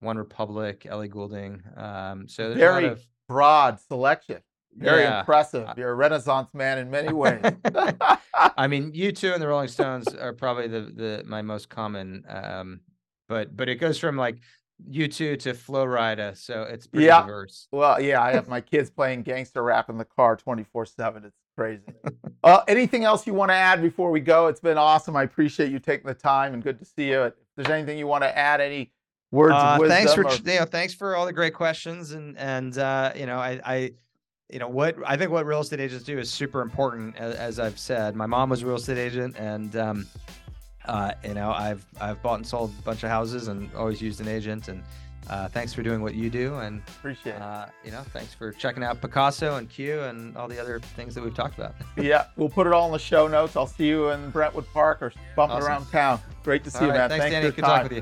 [0.04, 1.64] OneRepublic, Ellie Goulding.
[1.76, 4.41] Um, so there's a lot Very of broad selection.
[4.76, 5.20] Very Yeah.
[5.20, 5.70] impressive.
[5.78, 7.41] You're a renaissance man in many ways.
[8.58, 12.24] I mean, U2 and the Rolling Stones are probably the the my most common.
[12.28, 12.82] Um,
[13.30, 14.39] but but it goes from like
[14.91, 17.22] U2 to Flo Rida, so it's pretty Yeah.
[17.22, 17.68] diverse.
[17.72, 21.24] well, yeah, I have my kids playing gangster rap in the car 24 7.
[21.26, 21.84] It's crazy.
[22.43, 24.47] uh, anything else you want to add before we go?
[24.47, 25.16] It's been awesome.
[25.16, 27.24] I appreciate you taking the time and good to see you.
[27.26, 28.91] If there's anything you want to add, any
[29.34, 32.78] words Uh, thanks for or- you know thanks for all the great questions and and
[32.78, 33.92] uh, you know I I
[34.50, 37.60] you know what I think what real estate agents do is super important as, as
[37.60, 38.16] I've said.
[38.16, 39.76] My mom was a real estate agent and.
[39.76, 40.08] Um,
[40.86, 44.20] uh, you know, I've I've bought and sold a bunch of houses and always used
[44.20, 44.68] an agent.
[44.68, 44.84] And
[45.30, 48.84] uh, thanks for doing what you do and appreciate uh, you know thanks for checking
[48.84, 51.76] out Pacaso and Queue and all the other things that we've talked about.
[51.98, 53.56] Yeah we'll put it all in the show notes.
[53.56, 55.70] I'll see you in brentwood park or bumping awesome.
[55.70, 56.20] around town.
[56.44, 57.10] Great to see all you right.
[57.10, 57.10] man.
[57.10, 57.52] thanks, thanks danny.
[57.52, 57.94] good talk with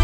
[0.00, 0.03] you.